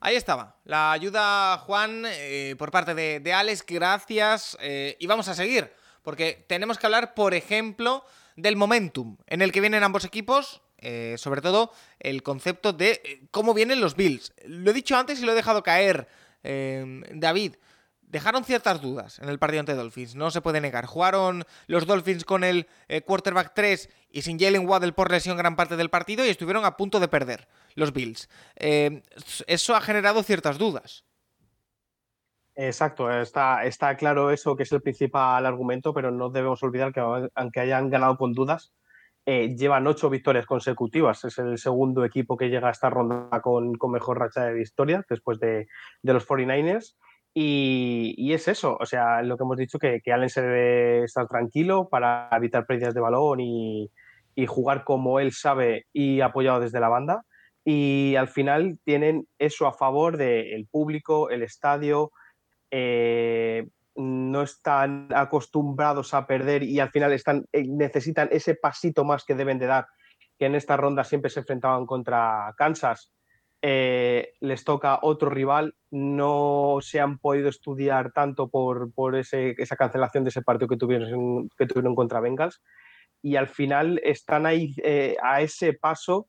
[0.05, 4.57] Ahí estaba, la ayuda, Juan, eh, por parte de, Alex, gracias.
[4.59, 8.03] Eh, y vamos a seguir, porque tenemos que hablar, por ejemplo,
[8.35, 13.53] del momentum en el que vienen ambos equipos, eh, sobre todo el concepto de cómo
[13.53, 14.33] vienen los Bills.
[14.45, 16.09] Lo he dicho antes y lo he dejado caer,
[16.43, 17.55] David
[18.13, 20.85] dejaron ciertas dudas en el partido ante Dolphins, no se puede negar.
[20.85, 25.55] Jugaron los Dolphins con el eh, quarterback 3 y sin Jalen Waddell por lesión gran
[25.55, 28.29] parte del partido y estuvieron a punto de perder los Bills.
[28.55, 29.01] Eh,
[29.47, 31.05] eso ha generado ciertas dudas.
[32.55, 36.99] Exacto, está, claro eso que es el principal argumento, pero no debemos olvidar que
[37.33, 38.75] aunque hayan ganado con dudas,
[39.25, 41.23] eh, llevan ocho victorias consecutivas.
[41.25, 45.39] Es el segundo equipo que llega a esta ronda con, mejor racha de victorias después
[45.39, 45.67] de,
[46.03, 46.95] de los 49ers.
[47.35, 51.27] Y, es eso, o sea, lo que hemos dicho, que, que Allen se debe estar
[51.27, 53.89] tranquilo para evitar pérdidas de balón y,
[54.47, 57.23] jugar como él sabe y apoyado desde la banda.
[57.65, 62.11] Y al final tienen eso a favor del público, el estadio,
[62.71, 69.23] eh, no están acostumbrados a perder y al final están, eh, necesitan ese pasito más
[69.23, 69.85] que deben de dar,
[70.39, 73.11] que en esta ronda siempre se enfrentaban contra Kansas
[73.65, 80.31] eh, les toca otro rival, no se han podido estudiar tanto por, esa cancelación de
[80.31, 81.47] ese partido que tuvieron,
[81.95, 82.61] contra Bengals
[83.21, 86.27] y al final están ahí eh, a ese paso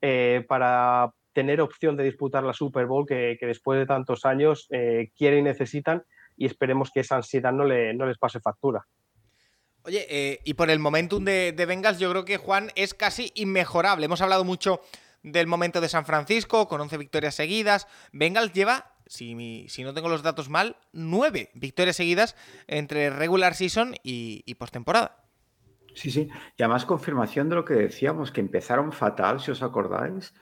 [0.00, 4.68] eh, para tener opción de disputar la Super Bowl que, después de tantos años
[5.16, 6.04] quieren y necesitan
[6.36, 8.86] y esperemos que esa ansiedad no, no les pase factura.
[9.82, 14.06] Oye, y por el momentum de, de Bengals yo creo que Juan es casi inmejorable.
[14.06, 14.80] Hemos hablado mucho
[15.26, 17.88] del momento de San Francisco, con 11 victorias seguidas.
[18.12, 22.36] Bengals lleva, si, si no tengo los datos mal, 9 victorias seguidas
[22.68, 25.24] entre regular season y, y postemporada.
[25.94, 26.28] Sí, sí.
[26.56, 30.32] Y además confirmación de lo que decíamos, que empezaron fatal, si os acordáis.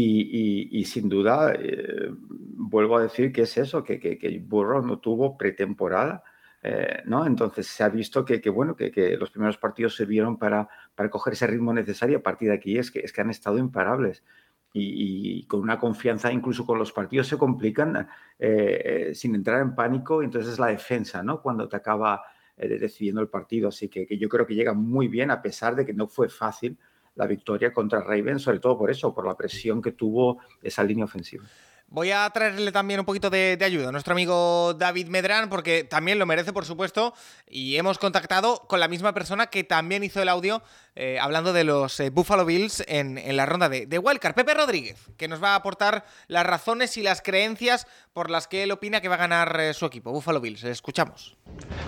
[0.00, 5.00] Y, sin duda, eh, vuelvo a decir que es eso, que, que, que Burrow no
[5.00, 6.22] tuvo pretemporada
[6.62, 7.24] eh, ¿no?
[7.24, 11.46] Entonces se ha visto que, bueno, que, los primeros partidos sirvieron para, para coger ese
[11.46, 12.18] ritmo necesario.
[12.18, 14.24] A partir de aquí es que, es que han estado imparables.
[14.72, 18.08] Y, con una confianza, incluso con los partidos se complican
[18.38, 20.24] eh, eh, sin entrar en pánico.
[20.24, 21.40] Entonces es la defensa, ¿no?
[21.40, 22.24] Cuando te acaba
[22.56, 23.68] decidiendo el partido.
[23.68, 26.76] Así que, yo creo que llega muy bien, a pesar de que no fue fácil
[27.14, 31.04] la victoria contra Ravens, sobre todo por eso, por la presión que tuvo esa línea
[31.04, 31.44] ofensiva.
[31.90, 36.18] Voy a traerle también un poquito de, ayuda a nuestro amigo David Medrán, porque también
[36.18, 37.14] lo merece, por supuesto,
[37.48, 40.62] y hemos contactado con la misma persona que también hizo el audio
[41.00, 44.34] eh, hablando de los eh, Buffalo Bills en, la ronda de, de Wildcard.
[44.34, 48.64] Pepe Rodríguez, que nos va a aportar las razones y las creencias por las que
[48.64, 50.64] él opina que va a ganar eh, su equipo, Buffalo Bills.
[50.64, 51.36] Escuchamos.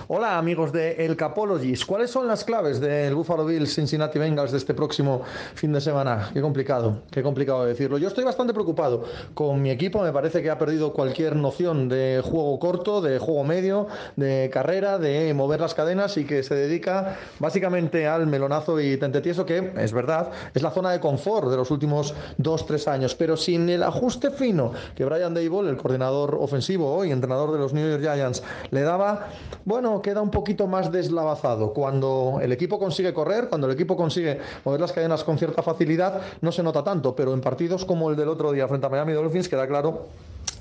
[0.07, 1.85] Hola amigos de El Capologist.
[1.85, 5.23] ¿Cuáles son las claves del Buffalo Bills Cincinnati Bengals de este próximo
[5.55, 6.29] fin de semana?
[6.33, 7.97] Qué complicado, qué complicado decirlo.
[7.97, 10.01] Yo estoy bastante preocupado con mi equipo.
[10.03, 14.99] Me parece que ha perdido cualquier noción de juego corto, de juego medio, de carrera,
[14.99, 19.91] de mover las cadenas y que se dedica básicamente al melonazo y tentetieso, que es
[19.91, 23.15] verdad, es la zona de confort de los últimos dos, tres años.
[23.15, 27.73] Pero sin el ajuste fino que Brian Dable, el coordinador ofensivo y entrenador de los
[27.73, 29.27] New York Giants, le daba,
[29.65, 31.73] bueno, queda un poquito más deslavazado.
[31.73, 36.21] Cuando el equipo consigue correr, cuando el equipo consigue mover las cadenas con cierta facilidad,
[36.39, 39.13] no se nota tanto, pero en partidos como el del otro día frente a Miami
[39.13, 40.07] Dolphins queda claro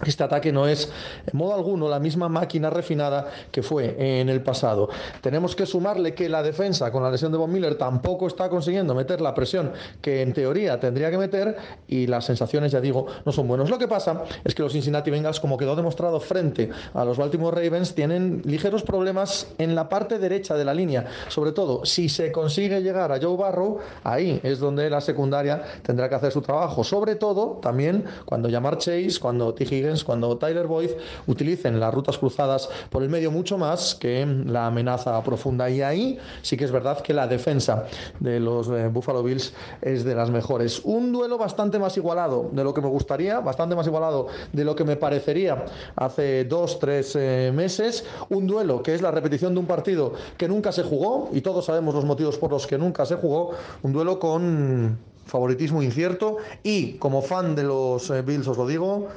[0.04, 0.90] este ataque no es
[1.26, 4.88] en modo alguno la misma máquina refinada que fue en el pasado.
[5.20, 8.94] Tenemos que sumarle que la defensa con la lesión de Von Miller tampoco está consiguiendo
[8.94, 11.56] meter la presión que en teoría tendría que meter
[11.88, 13.70] y las sensaciones, ya digo, no son buenas.
[13.70, 17.62] Lo que pasa es que los Cincinnati Bengals, como quedó demostrado frente a los Baltimore
[17.62, 21.06] Ravens, tienen ligeros problemas en la parte derecha de la línea.
[21.28, 26.08] Sobre todo, si se consigue llegar a Joe Barrow, ahí es donde la secundaria tendrá
[26.08, 26.84] que hacer su trabajo.
[26.84, 29.66] Sobre todo, también cuando llamar Chase, cuando T
[30.04, 30.90] cuando Tyler Boyd
[31.26, 35.68] utilicen las rutas cruzadas por el medio mucho más que la amenaza profunda.
[35.68, 37.86] Y ahí sí que es verdad que la defensa
[38.20, 40.80] de los eh, Buffalo Bills es de las mejores.
[40.84, 44.74] Un duelo bastante más igualado de lo que me gustaría, bastante más igualado de lo
[44.74, 45.64] que me parecería
[45.96, 48.04] hace dos, tres eh, meses.
[48.28, 51.64] Un duelo que es la repetición de un partido que nunca se jugó y todos
[51.64, 53.52] sabemos los motivos por los que nunca se jugó.
[53.82, 54.98] Un duelo con
[55.30, 59.08] favoritismo incierto y como fan de los eh, Bills os lo digo,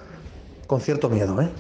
[0.73, 1.51] con cierto miedo, ¿eh?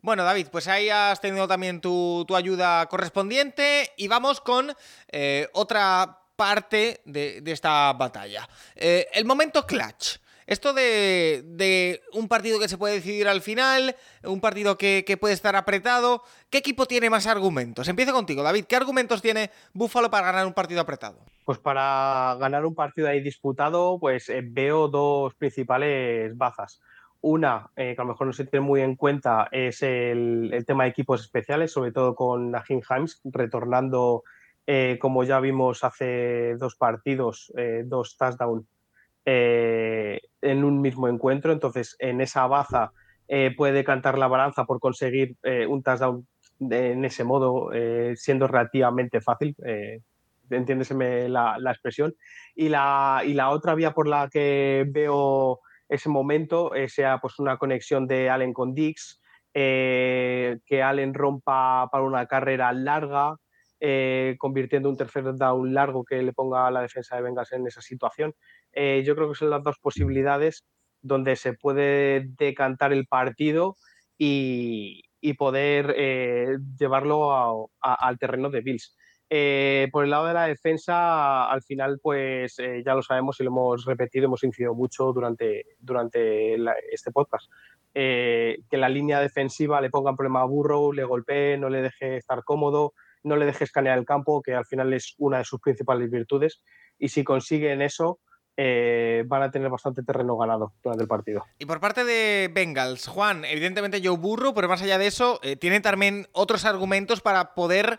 [0.00, 4.72] Bueno, David, pues ahí has tenido también tu, ayuda correspondiente y vamos con
[5.12, 8.48] eh, otra parte de, esta batalla.
[8.76, 10.16] Eh, el momento clutch.
[10.46, 15.54] Esto de, un partido que se puede decidir al final, un partido que, puede estar
[15.54, 17.88] apretado, ¿qué equipo tiene más argumentos?
[17.88, 18.64] Empiezo contigo, David.
[18.64, 21.18] ¿Qué argumentos tiene Búfalo para ganar un partido apretado?
[21.44, 26.80] Pues para ganar un partido ahí disputado, pues eh, veo dos principales bazas.
[27.26, 30.84] Una, eh, que a lo mejor no se tiene muy en cuenta, es el, tema
[30.84, 34.24] de equipos especiales, sobre todo con Najim Himes retornando,
[34.66, 38.66] eh, como ya vimos hace dos partidos, eh, dos touchdowns
[39.24, 41.52] en un mismo encuentro.
[41.52, 42.92] Entonces, en esa baza
[43.56, 45.34] puede cantar la balanza por conseguir
[45.66, 46.26] un touchdown
[46.60, 47.70] en ese modo,
[48.16, 49.56] siendo relativamente fácil.
[50.50, 52.14] entiéndeseme la, la, expresión.
[52.54, 57.38] Y la, y la otra vía por la que veo ese momento eh, sea pues
[57.38, 59.20] una conexión de Allen con Dix,
[59.52, 63.36] eh, que Allen rompa para una carrera larga,
[63.80, 67.66] eh, convirtiendo un tercer down largo que le ponga a la defensa de Vengas en
[67.66, 68.34] esa situación.
[68.74, 70.64] yo creo que son las dos posibilidades
[71.02, 73.76] donde se puede decantar el partido
[74.18, 75.02] y,
[75.38, 75.94] poder
[76.78, 78.96] llevarlo al terreno de Bills.
[79.30, 83.44] Eh, por el lado de la defensa, al final, pues eh, ya lo sabemos y
[83.44, 86.56] lo hemos repetido, hemos incidido mucho durante, durante
[86.92, 87.50] este podcast.
[87.94, 91.80] Eh, que la línea defensiva le ponga un problema a Burrow, le golpee, no le
[91.80, 95.44] deje estar cómodo, no le deje escanear el campo, que al final es una de
[95.44, 96.62] sus principales virtudes.
[96.98, 98.20] Y si consiguen eso,
[98.56, 101.44] van a tener bastante terreno ganado durante el partido.
[101.58, 105.80] Y por parte de Bengals, Juan, evidentemente Joe Burrow, pero más allá de eso, tiene
[105.80, 107.98] también otros argumentos para poder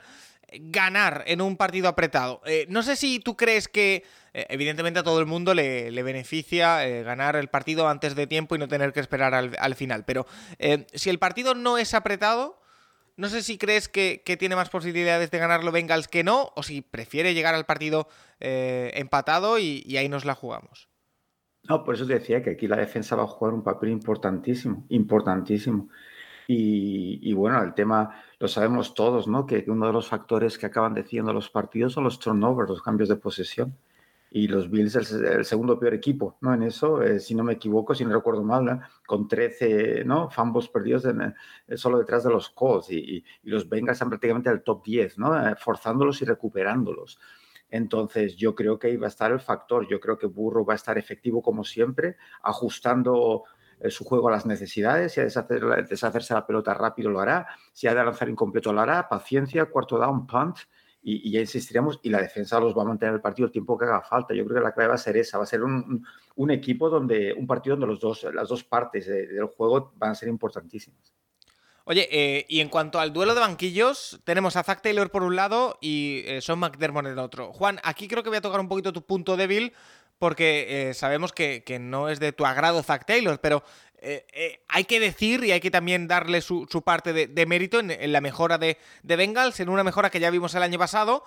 [0.53, 2.41] ganar en un partido apretado.
[2.45, 4.03] Eh, no sé si tú crees que,
[4.33, 8.55] eh, evidentemente a todo el mundo le, beneficia eh, ganar el partido antes de tiempo
[8.55, 10.25] y no tener que esperar al, final, pero
[10.93, 12.61] si el partido no es apretado,
[13.17, 16.81] no sé si crees que, tiene más posibilidades de ganarlo Bengals que no, o si
[16.81, 18.07] prefiere llegar al partido
[18.39, 20.89] empatado y, y ahí nos la jugamos.
[21.67, 24.85] No, por eso te decía que aquí la defensa va a jugar un papel importantísimo,
[24.89, 25.89] importantísimo.
[26.47, 29.45] Y, bueno, el tema lo sabemos todos, ¿no?
[29.45, 33.09] Que uno de los factores que acaban decidiendo los partidos son los turnovers, los cambios
[33.09, 33.75] de posesión.
[34.31, 36.53] Y los Bills es el, segundo peor equipo, ¿no?
[36.53, 40.29] En eso, eh, si no me equivoco, si no recuerdo mal, con 13, ¿no?
[40.29, 44.61] Fambos perdidos en, eh, solo detrás de los Colts y, los Bengals están prácticamente al
[44.61, 45.39] top 10, ¿no?
[45.39, 47.17] Eh, forzándolos y recuperándolos.
[47.69, 49.87] Entonces, yo creo que ahí va a estar el factor.
[49.87, 53.43] Yo creo que Burro va a estar efectivo como siempre, ajustando
[53.89, 57.87] su juego a las necesidades, si ha de deshacerse la pelota rápido lo hará, si
[57.87, 60.57] ha de lanzar incompleto lo hará, paciencia, cuarto down, punt
[61.07, 63.85] y, ya insistiremos, y la defensa los va a mantener el partido el tiempo que
[63.85, 64.33] haga falta.
[64.33, 67.31] Yo creo que la clave va a ser esa, va a ser un, equipo donde,
[67.33, 71.13] un partido donde los dos, las dos partes del juego van a ser importantísimas.
[71.87, 75.35] Oye, eh, y en cuanto al duelo de banquillos, tenemos a Zach Taylor por un
[75.35, 77.53] lado y eh, Sean McDermott en el otro.
[77.53, 79.71] Juan, aquí creo que voy a tocar un poquito tu punto débil,
[80.19, 83.63] porque eh, sabemos que, no es de tu agrado Zach Taylor, pero
[84.67, 88.59] hay que decir y hay que también darle su, parte de, mérito en, la mejora
[88.59, 91.23] de, de Bengals, en una mejora que ya vimos el año pasado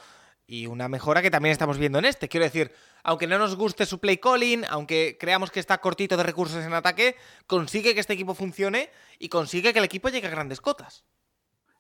[0.49, 2.29] y una mejora que también estamos viendo en este.
[2.29, 2.73] Quiero decir,
[3.05, 6.73] aunque no nos guste su play calling, aunque creamos que está cortito de recursos en
[6.73, 11.05] ataque, consigue que este equipo funcione y consigue que el equipo llegue a grandes cotas.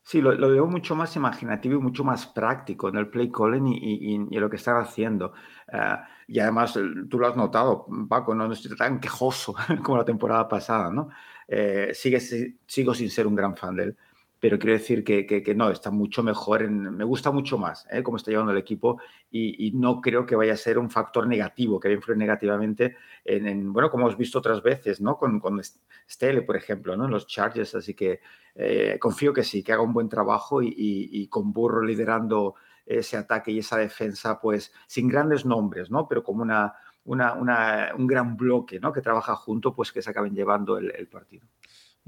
[0.02, 4.14] Sí, lo, veo mucho más imaginativo y mucho más práctico en el play calling y,
[4.30, 5.34] y, lo que están haciendo.
[5.70, 5.96] Eh,
[6.28, 6.78] y además,
[7.10, 11.10] tú lo has notado, Paco, no, estoy tan quejoso como la temporada pasada, ¿no?
[11.46, 13.96] Eh, sigue, sigo sin ser un gran fan de él
[14.40, 18.02] pero quiero decir que, que, no, está mucho mejor, en, me gusta mucho más ¿eh?
[18.02, 21.78] cómo está llevando el equipo y, no creo que vaya a ser un factor negativo,
[21.78, 25.16] que vaya a influir negativamente en, bueno, como hemos visto otras veces, ¿no?
[25.16, 25.60] Con, con
[26.08, 27.04] Stele, por ejemplo, ¿no?
[27.04, 28.20] En los Chargers, así que
[28.54, 32.54] eh, confío que sí, que haga un buen trabajo y, y, con Burro liderando
[32.86, 36.08] ese ataque y esa defensa, pues sin grandes nombres, ¿no?
[36.08, 36.74] Pero como una,
[37.04, 38.92] una, una un gran bloque, ¿no?
[38.92, 41.46] Que trabaja junto, pues que se acaben llevando el, el partido.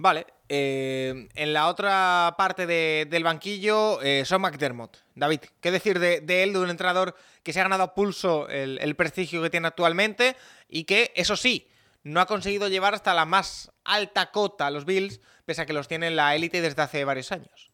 [0.03, 4.97] Vale, eh, en la otra parte del banquillo, eh, Sean McDermott.
[5.15, 8.97] David, ¿qué decir de, él, de un entrenador que se ha ganado a pulso el,
[8.97, 10.37] prestigio que tiene actualmente
[10.71, 11.69] y que, eso sí,
[12.03, 15.75] no ha conseguido llevar hasta la más alta cota a los Bills, pese a que
[15.75, 17.71] los tiene en la élite desde hace varios años?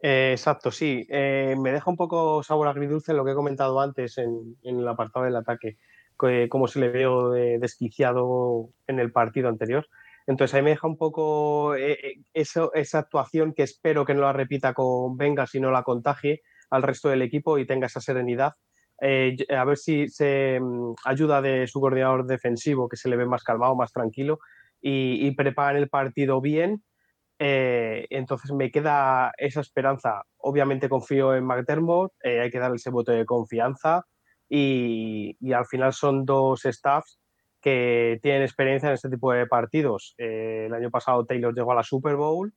[0.00, 1.06] Eh, exacto, sí.
[1.10, 5.36] me deja un poco sabor agridulce lo que he comentado antes en, el apartado del
[5.36, 5.76] ataque,
[6.48, 9.86] cómo se le veo desquiciado en el partido anterior
[10.26, 14.32] entonces ahí me deja un poco eh, eh, esa actuación que espero que no la
[14.32, 18.54] repita con Venga, si no la contagie al resto del equipo y tenga esa serenidad.
[19.00, 23.26] Eh, a ver si se mm, ayuda de su coordinador defensivo, que se le ve
[23.26, 24.38] más calmado, más tranquilo,
[24.80, 26.82] y, y preparan el partido bien.
[27.38, 30.22] entonces me queda esa esperanza.
[30.38, 34.06] Obviamente confío en McDermott, hay que darle ese voto de confianza
[34.48, 37.18] y, y al final son dos staffs
[37.64, 40.14] que tienen experiencia en este tipo de partidos.
[40.18, 42.52] Eh, el año pasado Taylor llegó a la Super Bowl,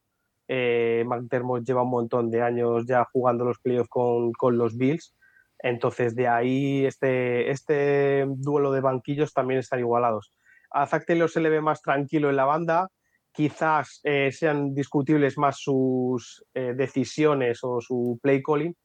[0.49, 5.15] eh, McDermott lleva un montón de años ya jugando los playoffs con, con los Bills,
[5.59, 10.33] entonces de ahí este, este duelo de banquillos también están igualados.
[10.71, 12.89] A Zach Taylor se le ve más tranquilo en la banda,
[13.31, 18.75] quizás eh, sean discutibles más sus eh, decisiones o su play calling,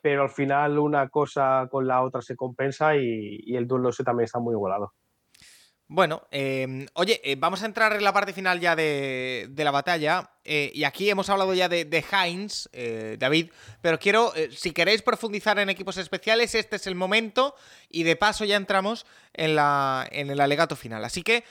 [0.00, 4.02] pero al final una cosa con la otra se compensa y, y el duelo ese
[4.02, 4.94] también está muy igualado.
[5.90, 10.32] Bueno, em, oye, eh, vamos a entrar en la parte final ya de, la batalla.
[10.44, 15.00] Eh, y aquí hemos hablado ya de, de Heinz, eh, David, pero quiero, si queréis
[15.00, 17.54] profundizar en equipos especiales, este es el momento.
[17.88, 21.06] Y de paso ya entramos en, la, en el alegato final.
[21.06, 21.44] Así que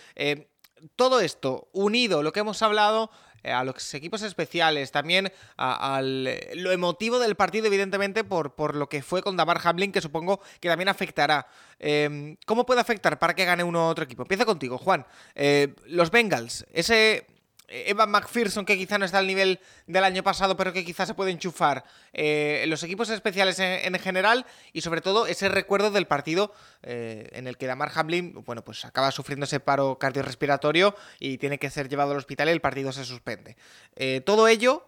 [0.95, 6.71] todo esto, unido, lo que hemos hablado, eh, a los equipos especiales, también a, lo
[6.71, 10.69] emotivo del partido, evidentemente, por, por lo que fue con Damar Hamlin, que supongo que
[10.69, 11.47] también afectará.
[11.79, 14.23] Em, ¿Cómo puede afectar para que gane uno otro equipo?
[14.23, 15.05] Empieza contigo, Juan.
[15.35, 17.25] Eh, los Bengals, ese
[17.67, 21.13] Evan McPherson, que quizá no está al nivel del año pasado, pero que quizá se
[21.13, 21.83] puede enchufar.
[22.13, 26.53] Eh, los equipos especiales en, general y sobre todo ese recuerdo del partido
[26.83, 31.57] eh, en el que Damar Hamlin, bueno, pues acaba sufriendo ese paro cardiorrespiratorio y tiene
[31.57, 33.57] que ser llevado al hospital y el partido se suspende.
[33.95, 34.85] Eh, todo ello,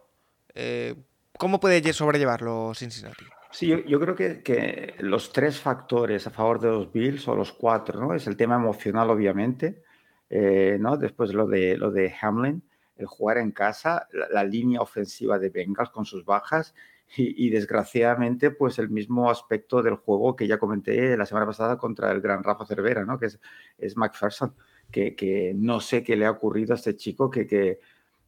[1.37, 3.25] ¿cómo puede sobrellevarlo Cincinnati?
[3.51, 7.51] Sí, yo, creo que, que, los tres factores a favor de los Bills, o los
[7.51, 8.13] cuatro, ¿no?
[8.13, 9.81] Es el tema emocional, obviamente,
[10.29, 10.97] ¿no?
[10.97, 12.61] Después lo de, lo de Hamlin,
[12.99, 16.75] el jugar en casa, la, línea ofensiva de Bengals con sus bajas
[17.15, 22.11] y, desgraciadamente pues el mismo aspecto del juego que ya comenté la semana pasada contra
[22.11, 23.17] el gran Rafa Cervera, ¿no?
[23.17, 23.39] que es,
[23.79, 24.53] es McPherson,
[24.91, 27.79] que, que no sé qué le ha ocurrido a este chico que, que,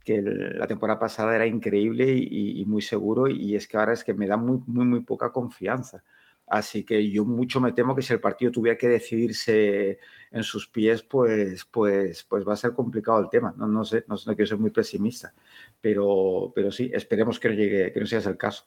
[0.03, 4.03] que la temporada pasada era increíble y, y, muy seguro y es que ahora es
[4.03, 6.03] que me da muy, muy, muy poca confianza.
[6.51, 9.99] Así que yo mucho me temo que si el partido tuviera que decidirse
[10.31, 13.53] en sus pies, pues, pues, pues va a ser complicado el tema.
[13.55, 15.33] No, no sé, no, sé, no quiero ser muy pesimista,
[15.79, 18.65] pero, pero sí, esperemos que no, llegue, que no sea ese el caso.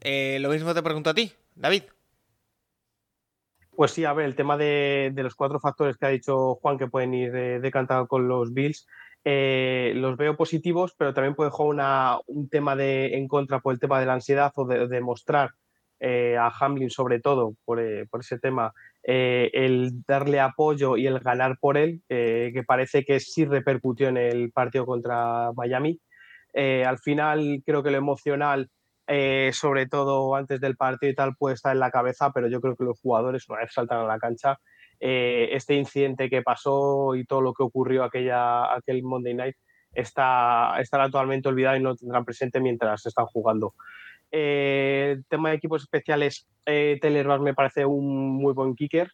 [0.00, 1.82] Eh, lo mismo te pregunto a ti, David.
[3.72, 6.88] Pues sí, a ver, el tema de, los cuatro factores que ha dicho Juan que
[6.88, 8.86] pueden ir decantado con los Bills,
[9.22, 13.74] eh, los veo positivos, pero también puede jugar una, un tema de, en contra por
[13.74, 15.56] el tema de la ansiedad o de demostrar
[15.98, 18.72] eh, a Hamlin sobre todo por, eh, ese tema,
[19.02, 24.18] eh, el darle apoyo y el ganar por él, que parece que sí repercutió en
[24.18, 26.00] el partido contra Miami.
[26.54, 28.68] al final creo que lo emocional
[29.52, 32.76] sobre todo antes del partido y tal, puede estar en la cabeza, pero yo creo
[32.76, 34.58] que los jugadores, una vez saltan a la cancha,
[34.98, 39.56] este incidente que pasó y todo lo que ocurrió aquella, aquel Monday Night
[39.92, 43.74] está, estará actualmente olvidado y no tendrán presente mientras están jugando.
[44.38, 47.00] Eh, el tema de equipos especiales, eh,
[47.40, 49.10] me parece un muy buen kicker.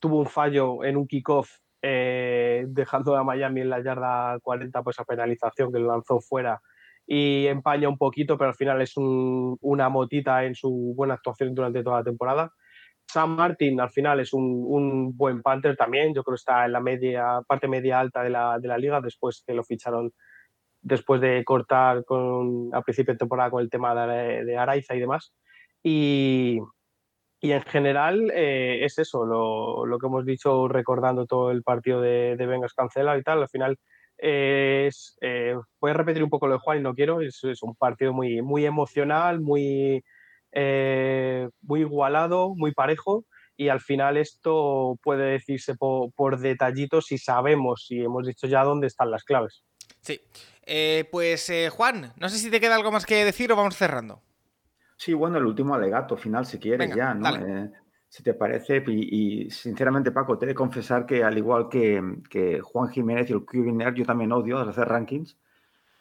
[0.00, 5.04] tuvo un fallo en un kickoff dejando a Miami en la yarda 40 pues a
[5.04, 6.60] penalización que lo lanzó fuera
[7.06, 11.82] y empaña un poquito, pero al final es una motita en su buena actuación durante
[11.84, 12.52] toda la temporada.
[13.06, 16.80] Sam Martin al final es un, buen Panther también, yo creo que está en la
[16.80, 20.12] media, parte media alta de la, de la liga después que lo ficharon
[20.82, 25.00] después de cortar con, a principio de temporada con el tema de, de Araiza y
[25.00, 25.32] demás.
[25.82, 26.58] Y,
[27.40, 32.00] y en general eh, es eso, lo, lo, que hemos dicho recordando todo el partido
[32.00, 33.78] de, de Vengas cancelado y tal, al final
[34.18, 37.74] es, eh, voy a repetir un poco lo de Juan no quiero, es, es un
[37.74, 40.04] partido muy, muy emocional, muy,
[40.52, 43.24] eh, muy igualado, muy parejo
[43.56, 48.86] y al final esto puede decirse por, detallitos si sabemos, si hemos dicho ya dónde
[48.86, 49.64] están las claves.
[50.00, 50.20] Sí,
[50.64, 54.22] eh, pues Juan, no sé si te queda algo más que decir o vamos cerrando.
[54.96, 57.28] Sí, bueno, el último alegato final, si quieres, ya, ¿no?
[58.12, 58.84] si te parece.
[58.86, 63.46] Y, sinceramente, Paco, te he de confesar que al igual que, Juan Jiménez y el
[63.46, 65.38] QBNR, yo también odio hacer rankings.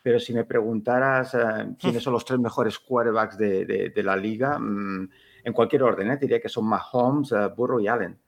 [0.04, 5.10] Pero si me preguntaras eh, quiénes son los tres mejores quarterbacks de, la liga, mm,
[5.46, 6.18] en cualquier orden, ¿eh?
[6.18, 8.20] diría que son Mahomes, Burrow y Allen.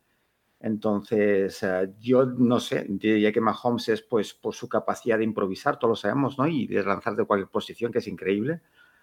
[0.64, 1.60] Entonces,
[2.00, 5.96] yo no sé, diría que Mahomes es pues por su capacidad de improvisar, todos lo
[5.98, 6.48] sabemos, ¿no?
[6.48, 8.62] Y de lanzar de cualquier posición, que es increíble.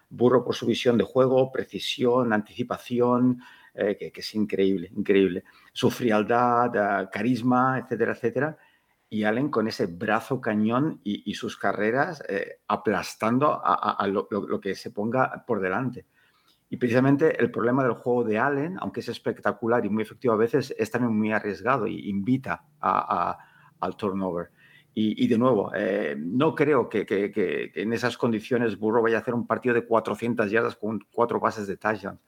[0.08, 3.42] Burro por su visión de juego, precisión, anticipación,
[3.74, 5.44] eh, que, es increíble, increíble.
[5.74, 8.56] Su frialdad, carisma, etcétera, etcétera.
[9.10, 14.26] Y Allen con ese brazo cañón y, sus carreras eh, aplastando a, lo,
[14.62, 16.06] que se ponga por delante.
[16.70, 20.38] Y precisamente el problema del juego de Allen, aunque es espectacular y muy efectivo a
[20.38, 24.50] veces, es también muy arriesgado y invita al turnover.
[24.94, 29.46] Y, de nuevo, eh, no creo que, en esas condiciones Burrow vaya a hacer un
[29.46, 32.20] partido de 400 yardas con cuatro pases de touchdown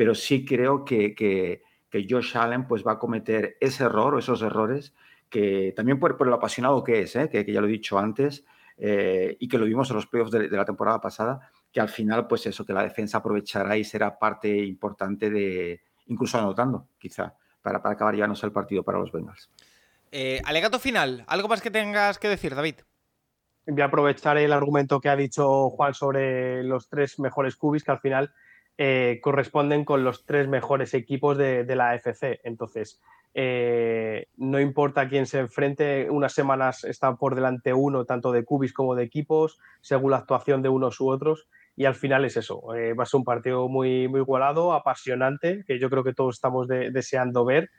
[0.00, 1.62] pero sí creo que, que,
[2.08, 4.94] Josh Allen pues, va a cometer ese error o esos errores
[5.28, 7.28] que también por, por lo apasionado que es, ¿eh?
[7.28, 8.46] que, ya lo he dicho antes,
[8.78, 12.26] eh, y que lo vimos en los playoffs de, la temporada pasada, que al final,
[12.26, 17.80] pues eso, que la defensa aprovechará y será parte importante de, incluso anotando, quizá, para,
[17.82, 19.48] para acabar llevándose el partido para los Bengals.
[20.12, 22.76] Eh, alegato final, ¿algo más que tengas que decir, David?
[23.66, 27.92] Voy a aprovechar el argumento que ha dicho Juan sobre los tres mejores cubis, que
[27.92, 28.32] al final
[28.76, 32.40] eh, corresponden con los tres mejores equipos de, la AFC.
[32.42, 33.00] Entonces,
[33.34, 38.72] eh, no importa quién se enfrente, unas semanas está por delante uno, tanto de cubis
[38.72, 41.46] como de equipos, según la actuación de unos u otros.
[41.80, 45.64] Y al final es eso, eh, va a ser un partido muy, muy igualado, apasionante,
[45.66, 47.70] que yo creo que todos estamos deseando ver.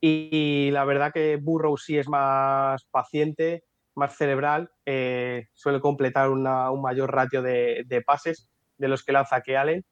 [0.00, 4.70] Y, la verdad que Burrow sí es más paciente, más cerebral,
[5.54, 6.42] suele completar un
[6.82, 9.84] mayor ratio de, de, pases de los que lanza que Allen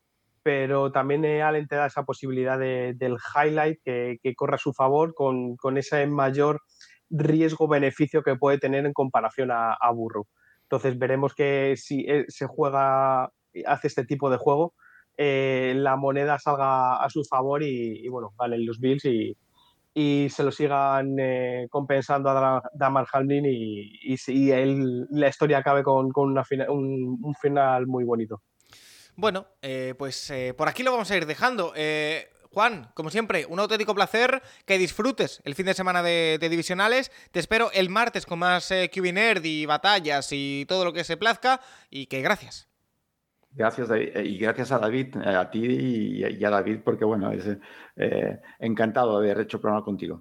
[0.45, 4.75] pero también eh, Allen te da esa posibilidad del highlight que, que, corre a su
[4.75, 6.61] favor con, con ese mayor
[7.09, 10.29] riesgo-beneficio que puede tener en comparación a, Burro.
[10.65, 13.31] Entonces veremos que si eh, se juega,
[13.67, 14.75] hace este tipo de juego,
[15.17, 19.37] eh, la moneda salga a su favor y, bueno, ganen los Bills y,
[19.95, 21.17] y se lo sigan
[21.71, 24.51] compensando a Damar Hamlin y, y,
[25.11, 28.43] la historia acabe con, con una un final muy bonito.
[29.17, 31.73] Bueno, eh, pues eh, por aquí lo vamos a ir dejando.
[31.77, 37.13] Eh, Juan, como siempre, un auténtico placer que disfrutes el fin de semana de, divisionales.
[37.31, 41.17] Te espero el martes con más eh, Nerd y batallas y todo lo que se
[41.17, 41.61] plazca.
[41.91, 42.69] Y que gracias.
[43.55, 43.89] Gracias,
[44.25, 47.57] y gracias a David, a ti y a David, porque bueno, es
[48.59, 50.19] encantado de haber hecho programa contigo.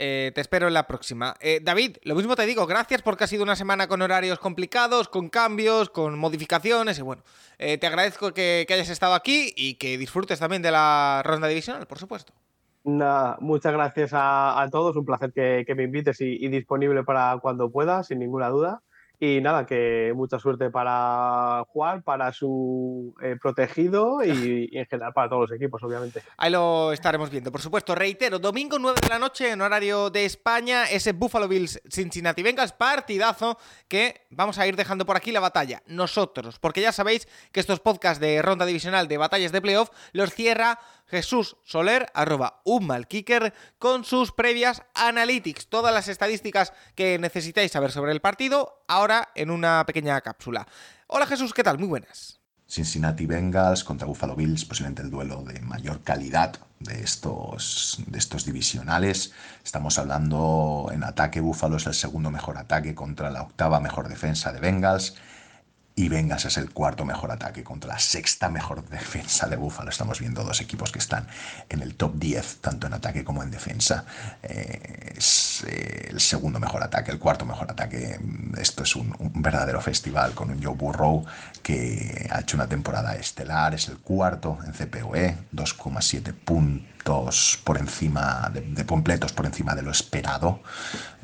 [0.00, 1.34] Eh, te espero en la próxima.
[1.40, 5.08] Eh, David, lo mismo te digo, gracias porque ha sido una semana con horarios complicados,
[5.08, 7.24] con cambios, con modificaciones y bueno,
[7.58, 11.88] eh, te agradezco que, hayas estado aquí y que disfrutes también de la ronda divisional,
[11.88, 12.32] por supuesto.
[12.84, 18.04] Nada, muchas gracias a, todos, un placer que, me invites y, disponible para cuando pueda,
[18.04, 18.82] sin ninguna duda.
[19.20, 25.28] Y nada, que mucha suerte para Juan, para su eh, protegido y, en general para
[25.28, 26.22] todos los equipos, obviamente.
[26.36, 27.50] Ahí lo estaremos viendo.
[27.50, 31.82] Por supuesto, reitero, domingo 9 de la noche en horario de España, ese Buffalo Bills
[31.90, 33.58] Cincinnati Vengas, partidazo
[33.88, 35.82] que vamos a ir dejando por aquí la batalla.
[35.86, 40.32] Nosotros, porque ya sabéis que estos podcasts de ronda divisional de batallas de playoff los
[40.32, 40.78] cierra
[41.08, 42.62] Jesús Soler, arroba
[43.78, 49.50] con sus previas analytics, todas las estadísticas que necesitáis saber sobre el partido, ahora en
[49.50, 50.66] una pequeña cápsula.
[51.06, 51.78] Hola Jesús, ¿qué tal?
[51.78, 52.38] Muy buenas.
[52.68, 59.32] Cincinnati Bengals contra Buffalo Bills, posiblemente el duelo de mayor calidad estos, de estos divisionales.
[59.64, 64.52] Estamos hablando en ataque, Buffalo es el segundo mejor ataque contra la octava mejor defensa
[64.52, 65.14] de Bengals
[65.98, 69.90] y Bengals es el cuarto mejor ataque contra la sexta mejor defensa de Buffalo.
[69.90, 71.26] Estamos viendo dos equipos que están
[71.68, 74.04] en el top 10, tanto en ataque como en defensa.
[74.44, 78.16] Eh, es eh, el segundo mejor ataque, el cuarto mejor ataque.
[78.56, 81.26] Esto es un, verdadero festival con un Joe Burrow
[81.64, 88.52] que ha hecho una temporada estelar, es el cuarto en CPOE, 2,7 puntos por encima
[88.54, 90.62] de, completos por encima de lo esperado.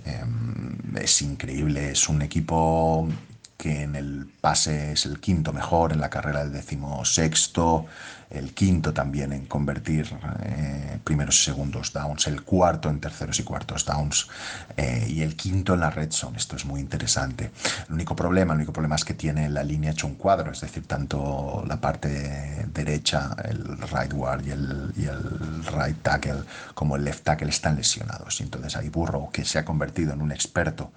[0.05, 3.09] Em, es increíble, es un equipo
[3.57, 7.87] que en el pase es el quinto mejor, en la carrera el décimo sexto,
[8.31, 13.45] el quinto también en convertir eh, primeros y segundos downs, el cuarto en terceros y
[13.45, 14.29] cuartos downs
[14.77, 16.39] eh, y el quinto en la red zone.
[16.39, 17.51] Esto es muy interesante.
[17.89, 20.61] El único problema, el único problema es que tiene la línea hecho un cuadro, es
[20.61, 26.43] decir, tanto la parte derecha, el right guard y el, y el right tackle,
[26.75, 28.41] como el left tackle están lesionados.
[28.41, 30.93] Y entonces hay Burrow, que se ha convertido en un experto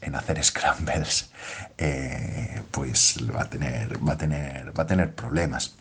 [0.00, 1.30] en hacer scrambles,
[1.78, 5.74] eh, pues va a tener, va a tener, va a tener problemas.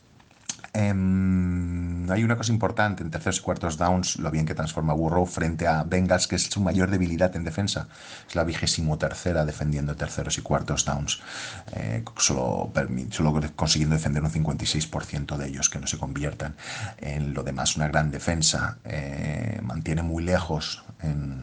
[0.73, 5.25] Em, hay una cosa importante en terceros y cuartos downs, lo bien que transforma Burrow
[5.25, 7.87] frente a Bengals, que es su mayor debilidad en defensa.
[8.27, 11.19] Es la vigésimo tercera defendiendo terceros y cuartos downs,
[11.73, 12.71] eh, solo,
[13.09, 16.55] solo, consiguiendo defender un 56% de ellos que no se conviertan.
[16.99, 18.77] En lo demás, una gran defensa.
[18.85, 21.41] Eh, mantiene muy lejos en,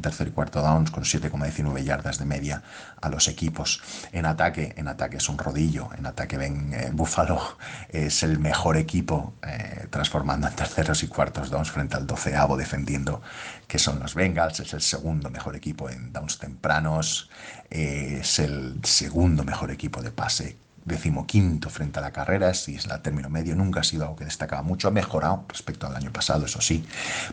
[0.00, 2.62] tercer y cuarto downs con 7,19 yardas de media
[3.00, 3.80] a los equipos.
[4.12, 5.88] En ataque, en ataque es un rodillo.
[5.96, 7.40] En ataque ven eh, Buffalo
[7.88, 12.56] es el mejor mejor equipo eh, transformando en terceros y cuartos downs frente al doceavo
[12.56, 13.20] defendiendo
[13.66, 17.28] que son los Bengals, es el segundo mejor equipo en downs tempranos,
[17.68, 23.02] es el segundo mejor equipo de pase decimoquinto frente a la carrera, si es la
[23.02, 26.44] término medio, nunca ha sido algo que destacaba mucho, ha mejorado respecto al año pasado,
[26.46, 26.84] eso sí,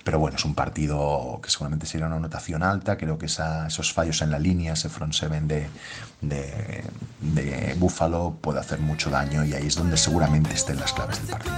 [0.04, 4.22] pero bueno, es un partido que seguramente sería una anotación alta, creo que esos fallos
[4.22, 5.68] en la línea, ese front seven de,
[6.22, 6.84] de,
[7.20, 11.38] de Buffalo puede hacer mucho daño y ahí es donde seguramente estén las claves del
[11.38, 11.58] partido.